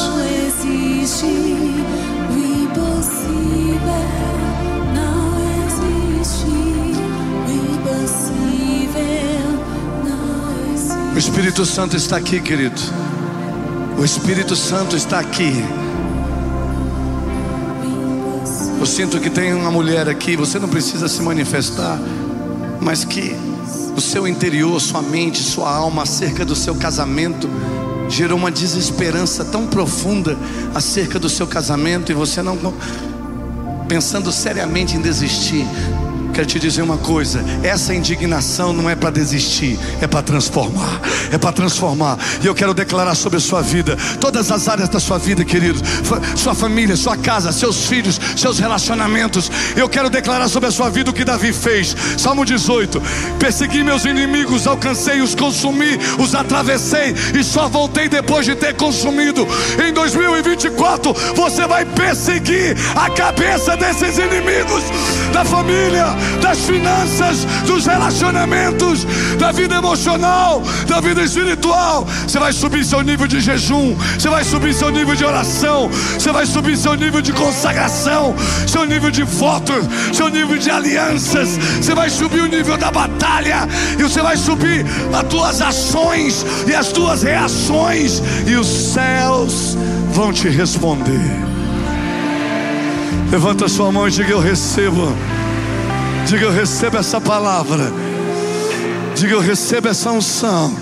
Espírito 11.25 11.65
Santo 11.65 11.97
está 11.97 12.19
aqui, 12.19 12.39
querido. 12.39 12.79
O 13.99 14.05
Espírito 14.05 14.55
Santo 14.55 14.95
está 14.95 15.19
aqui. 15.19 15.65
Eu 18.79 18.85
sinto 18.85 19.19
que 19.19 19.31
tem 19.31 19.55
uma 19.55 19.71
mulher 19.71 20.07
aqui, 20.07 20.37
você 20.37 20.59
não 20.59 20.69
precisa 20.69 21.09
se 21.09 21.23
manifestar, 21.23 21.99
mas 22.79 23.07
que 23.07 23.35
o 23.97 24.03
seu 24.03 24.29
interior, 24.29 24.79
sua 24.79 25.01
mente, 25.01 25.43
sua 25.43 25.75
alma 25.75 26.03
acerca 26.03 26.45
do 26.45 26.55
seu 26.55 26.75
casamento 26.75 27.49
gerou 28.11 28.37
uma 28.37 28.51
desesperança 28.51 29.47
tão 29.47 29.67
profunda 29.67 30.37
acerca 30.75 31.19
do 31.19 31.31
seu 31.31 31.47
casamento 31.47 32.13
e 32.13 32.15
você 32.15 32.43
não 32.43 32.75
pensando 33.89 34.31
seriamente 34.31 34.95
em 34.95 35.01
desistir. 35.01 35.67
Quero 36.35 36.47
te 36.47 36.59
dizer 36.59 36.83
uma 36.83 36.99
coisa: 36.99 37.45
essa 37.63 37.95
indignação 37.95 38.73
não 38.73 38.91
é 38.91 38.97
para 38.97 39.11
desistir, 39.11 39.79
é 40.01 40.07
para 40.07 40.21
transformar. 40.21 41.01
É 41.31 41.39
para 41.39 41.53
transformar. 41.53 42.19
E 42.43 42.47
eu 42.47 42.55
quero 42.55 42.75
declarar 42.75 43.15
sobre 43.15 43.39
a 43.39 43.41
sua 43.41 43.63
vida, 43.63 43.97
todas 44.21 44.51
as 44.51 44.69
áreas 44.69 44.89
da 44.89 44.99
sua 44.99 45.17
vida, 45.17 45.45
querido, 45.45 45.81
sua 46.37 46.55
família, 46.55 46.97
sua 46.97 47.17
casa, 47.17 47.53
seus 47.53 47.87
filhos, 47.87 48.21
seus 48.37 48.59
relacionamentos. 48.59 49.51
Eu 49.77 49.89
quero 49.89 50.11
declarar 50.11 50.49
sobre 50.49 50.69
a 50.69 50.73
sua 50.73 50.91
vida 50.91 51.11
o 51.11 51.15
que 51.15 51.25
Davi 51.25 51.53
fez. 51.53 51.97
Salmo 52.19 52.45
18: 52.45 53.01
Persegui 53.39 53.85
meus 53.85 54.05
inimigos, 54.05 54.67
alcancei, 54.67 55.21
os 55.21 55.35
consumi, 55.35 55.99
os 56.19 56.35
atravessei 56.35 57.15
e 57.39 57.45
só 57.45 57.69
voltei 57.69 58.09
depois 58.09 58.45
de 58.45 58.57
ter 58.57 58.75
consumido. 58.75 59.47
Em 59.87 59.93
2024, 59.93 61.15
você 61.37 61.67
vai 61.67 61.85
perseguir 61.85 62.77
a 62.97 63.09
cabeça 63.11 63.77
desses 63.77 64.19
inimigos 64.19 64.83
da 65.33 65.45
família, 65.45 66.07
das 66.41 66.59
finanças, 66.61 67.45
dos 67.67 67.87
relacionamentos, 67.87 69.07
da 69.39 69.53
vida 69.53 69.75
emocional, 69.75 70.63
da 70.87 71.01
vida 71.01 71.23
espiritual. 71.23 72.07
Você 72.27 72.39
vai 72.39 72.53
subir 72.53 72.85
seu 72.85 73.03
nível 73.03 73.27
de 73.27 73.41
jejum, 73.41 73.97
você 74.19 74.29
vai 74.29 74.45
subir 74.45 74.75
seu 74.75 74.91
nível 74.91 75.15
de 75.15 75.25
oração, 75.25 75.91
você 75.91 76.33
vai 76.33 76.47
subir 76.47 76.77
seu 76.77 76.95
nível 76.95 77.21
de 77.21 77.33
consagração, 77.33 78.35
seu 78.67 78.85
nível 78.85 79.11
de 79.11 79.23
votos, 79.23 79.85
seu 80.13 80.29
nível 80.29 80.59
de 80.59 80.71
alianças. 80.71 81.59
Você 81.81 81.95
vai 81.95 82.11
subir 82.11 82.41
o 82.41 82.47
nível 82.47 82.77
da 82.77 82.91
batalha 82.91 83.69
e 83.99 84.03
você 84.03 84.21
vai 84.23 84.37
subir 84.37 84.85
as 85.13 85.25
tuas 85.29 85.61
ações 85.61 86.45
e 86.67 86.75
as 86.75 86.89
tuas 86.89 87.23
reações 87.23 88.23
e 88.47 88.55
os 88.55 88.67
céus 88.67 89.77
vão 90.13 90.33
te 90.33 90.49
responder. 90.49 91.55
Levanta 93.31 93.69
sua 93.69 93.91
mão 93.91 94.07
e 94.07 94.11
diga: 94.11 94.31
Eu 94.31 94.41
recebo. 94.41 95.13
Diga: 96.27 96.45
Eu 96.47 96.53
recebo 96.53 96.97
essa 96.97 97.21
palavra. 97.21 97.93
Diga: 99.15 99.35
Eu 99.35 99.41
recebo 99.41 99.89
essa 99.89 100.11
unção. 100.11 100.75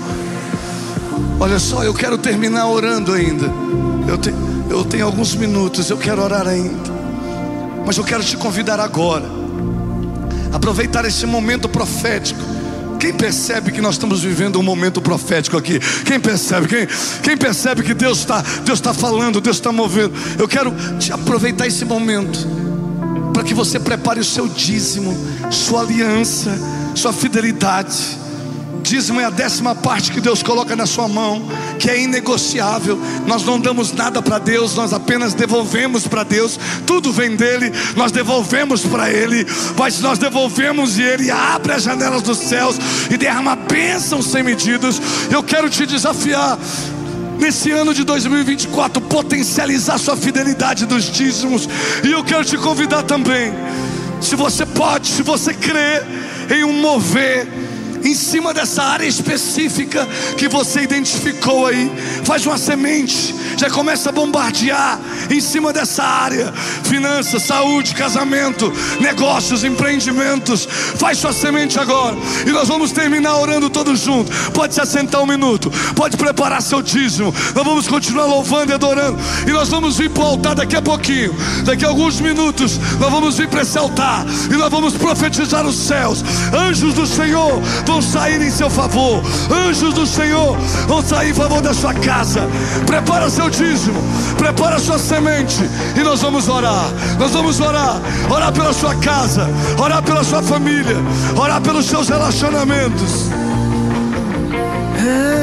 Olha 1.41 1.59
só, 1.59 1.83
eu 1.83 1.93
quero 1.93 2.17
terminar 2.17 2.69
orando 2.69 3.13
ainda. 3.13 3.47
Eu, 4.07 4.17
te- 4.17 4.35
eu 4.71 4.85
tenho 4.85 5.05
alguns 5.07 5.35
minutos, 5.35 5.91
eu 5.91 5.97
quero 5.99 6.23
orar 6.23 6.47
ainda. 6.47 6.93
Mas 7.85 7.97
eu 7.97 8.05
quero 8.05 8.23
te 8.23 8.37
convidar 8.37 8.79
agora. 8.79 9.25
Aproveitar 10.53 11.05
esse 11.05 11.27
momento 11.27 11.69
profético. 11.69 12.41
Quem 13.01 13.13
percebe 13.13 13.73
que 13.73 13.81
nós 13.81 13.95
estamos 13.97 14.23
vivendo 14.23 14.61
um 14.61 14.63
momento 14.63 15.01
profético 15.03 15.57
aqui? 15.57 15.81
Quem 16.05 16.21
percebe? 16.21 16.69
Quem, 16.69 16.87
quem 17.21 17.37
percebe 17.37 17.83
que 17.83 17.93
Deus 17.95 18.19
está 18.19 18.41
Deus 18.65 18.79
está 18.79 18.95
falando, 18.95 19.41
Deus 19.41 19.57
está 19.57 19.73
movendo? 19.73 20.15
Eu 20.39 20.47
quero 20.47 20.73
te 21.01 21.13
aproveitar 21.13 21.67
esse 21.67 21.85
momento 21.85 22.39
para 23.33 23.43
que 23.43 23.55
você 23.55 23.81
prepare 23.81 24.21
o 24.21 24.25
seu 24.25 24.47
dízimo, 24.49 25.17
sua 25.51 25.81
aliança, 25.81 26.51
sua 26.95 27.13
fidelidade. 27.13 28.23
Dízimo 28.83 29.21
é 29.21 29.25
a 29.25 29.31
décima 29.31 29.75
parte 29.75 30.11
que 30.11 30.21
Deus 30.21 30.43
coloca 30.43 30.75
na 30.75 30.87
sua 30.87 31.07
mão, 31.07 31.49
que 31.79 31.89
é 31.89 32.03
inegociável. 32.03 33.01
Nós 33.27 33.45
não 33.45 33.59
damos 33.59 33.93
nada 33.93 34.21
para 34.21 34.39
Deus, 34.39 34.75
nós 34.75 34.93
apenas 34.93 35.35
devolvemos 35.35 36.07
para 36.07 36.25
Deus. 36.25 36.59
Tudo 36.85 37.13
vem 37.13 37.37
dele, 37.37 37.73
nós 37.97 38.11
devolvemos 38.11 38.85
para 38.85 39.09
Ele. 39.11 39.47
Mas 39.79 40.01
nós 40.01 40.19
devolvemos 40.19 40.99
e 40.99 41.03
Ele 41.03 41.31
abre 41.31 41.73
as 41.73 41.85
janelas 41.85 42.23
dos 42.23 42.39
céus 42.39 42.77
e 43.11 43.17
derrama 43.17 43.55
bênçãos 43.55 44.27
sem 44.27 44.43
medidas. 44.43 45.01
Eu 45.31 45.43
quero 45.43 45.71
te 45.71 45.87
desafiar 45.87 46.59
nesse 47.39 47.71
ano 47.71 47.93
de 47.93 48.05
2024 48.05 49.01
potencializar 49.03 49.99
sua 49.99 50.17
fidelidade 50.17 50.87
dos 50.87 51.05
dízimos. 51.05 51.69
E 52.05 52.11
eu 52.11 52.25
quero 52.25 52.45
te 52.45 52.57
convidar 52.57 53.03
também, 53.03 53.53
se 54.21 54.37
você 54.37 54.65
pode, 54.65 55.09
se 55.09 55.23
você 55.23 55.53
crê 55.53 56.03
em 56.55 56.65
um 56.65 56.81
mover 56.81 57.47
em 58.05 58.15
cima 58.15 58.53
dessa 58.53 58.83
área 58.83 59.07
específica 59.07 60.07
que 60.37 60.49
você 60.49 60.83
identificou 60.83 61.67
aí. 61.67 61.91
Faz 62.25 62.45
uma 62.47 62.59
semente, 62.59 63.35
já 63.57 63.71
começa 63.71 64.09
a 64.09 64.13
bombardear 64.13 64.99
em 65.31 65.41
cima 65.41 65.73
dessa 65.73 66.03
área: 66.03 66.53
finanças, 66.85 67.43
saúde, 67.43 67.95
casamento, 67.95 68.73
negócios, 69.01 69.65
empreendimentos. 69.65 70.67
Faz 70.97 71.19
sua 71.19 71.33
semente 71.33 71.79
agora 71.79 72.17
e 72.47 72.51
nós 72.51 72.69
vamos 72.69 72.93
terminar 72.93 73.37
orando 73.37 73.71
todos 73.71 74.01
juntos. 74.01 74.35
Pode 74.55 74.75
se 74.75 74.81
assentar 74.81 75.23
um 75.23 75.27
minuto, 75.27 75.71
pode 75.95 76.17
preparar 76.17 76.63
seu 76.63 76.83
dízimo. 76.83 77.35
Nós 77.55 77.65
vamos 77.65 77.89
continuar 77.89 78.27
louvando 78.27 78.73
e 78.73 78.75
adorando 78.75 79.19
e 79.47 79.51
nós 79.51 79.69
vamos 79.69 79.99
vir 79.99 80.11
para 80.11 80.23
o 80.23 80.27
altar 80.27 80.55
daqui 80.55 80.77
a 80.77 80.83
pouquinho. 80.83 81.35
Daqui 81.65 81.85
a 81.85 81.89
alguns 81.89 82.21
minutos, 82.21 82.79
nós 82.99 83.11
vamos 83.11 83.39
vir 83.39 83.49
para 83.49 83.63
esse 83.63 83.77
altar 83.79 84.25
e 84.51 84.55
nós 84.55 84.71
vamos 84.71 84.95
profetizar 84.95 85.67
os 85.67 85.77
céus. 85.77 86.25
Anjos 86.53 86.95
do 86.95 87.07
Senhor 87.07 87.61
vão 87.93 88.01
sair 88.01 88.41
em 88.41 88.51
seu 88.51 88.71
favor. 88.71 89.23
Anjos 89.51 89.93
do 89.93 90.07
Senhor 90.07 90.57
vão 90.89 91.03
sair 91.03 91.31
em 91.31 91.35
favor 91.35 91.61
da 91.61 91.75
sua 91.75 91.93
casa. 91.93 92.49
Prepara 92.87 93.29
seu 93.29 93.51
dízimo, 93.51 94.01
prepara 94.39 94.79
sua 94.79 94.99
semente 94.99 95.69
e 95.95 96.01
nós 96.01 96.23
vamos 96.23 96.49
orar. 96.49 96.87
Nós 97.19 97.33
vamos 97.33 97.61
orar, 97.61 98.01
orar 98.31 98.51
pela 98.53 98.73
sua 98.73 98.95
casa, 98.95 99.47
orar 99.79 100.03
pela 100.03 100.25
sua 100.25 100.43
família, 100.43 100.97
orar 101.37 101.61
pelos 101.61 101.85
seus 101.85 102.09
relacionamentos. 102.09 103.31
Hey. 104.99 105.42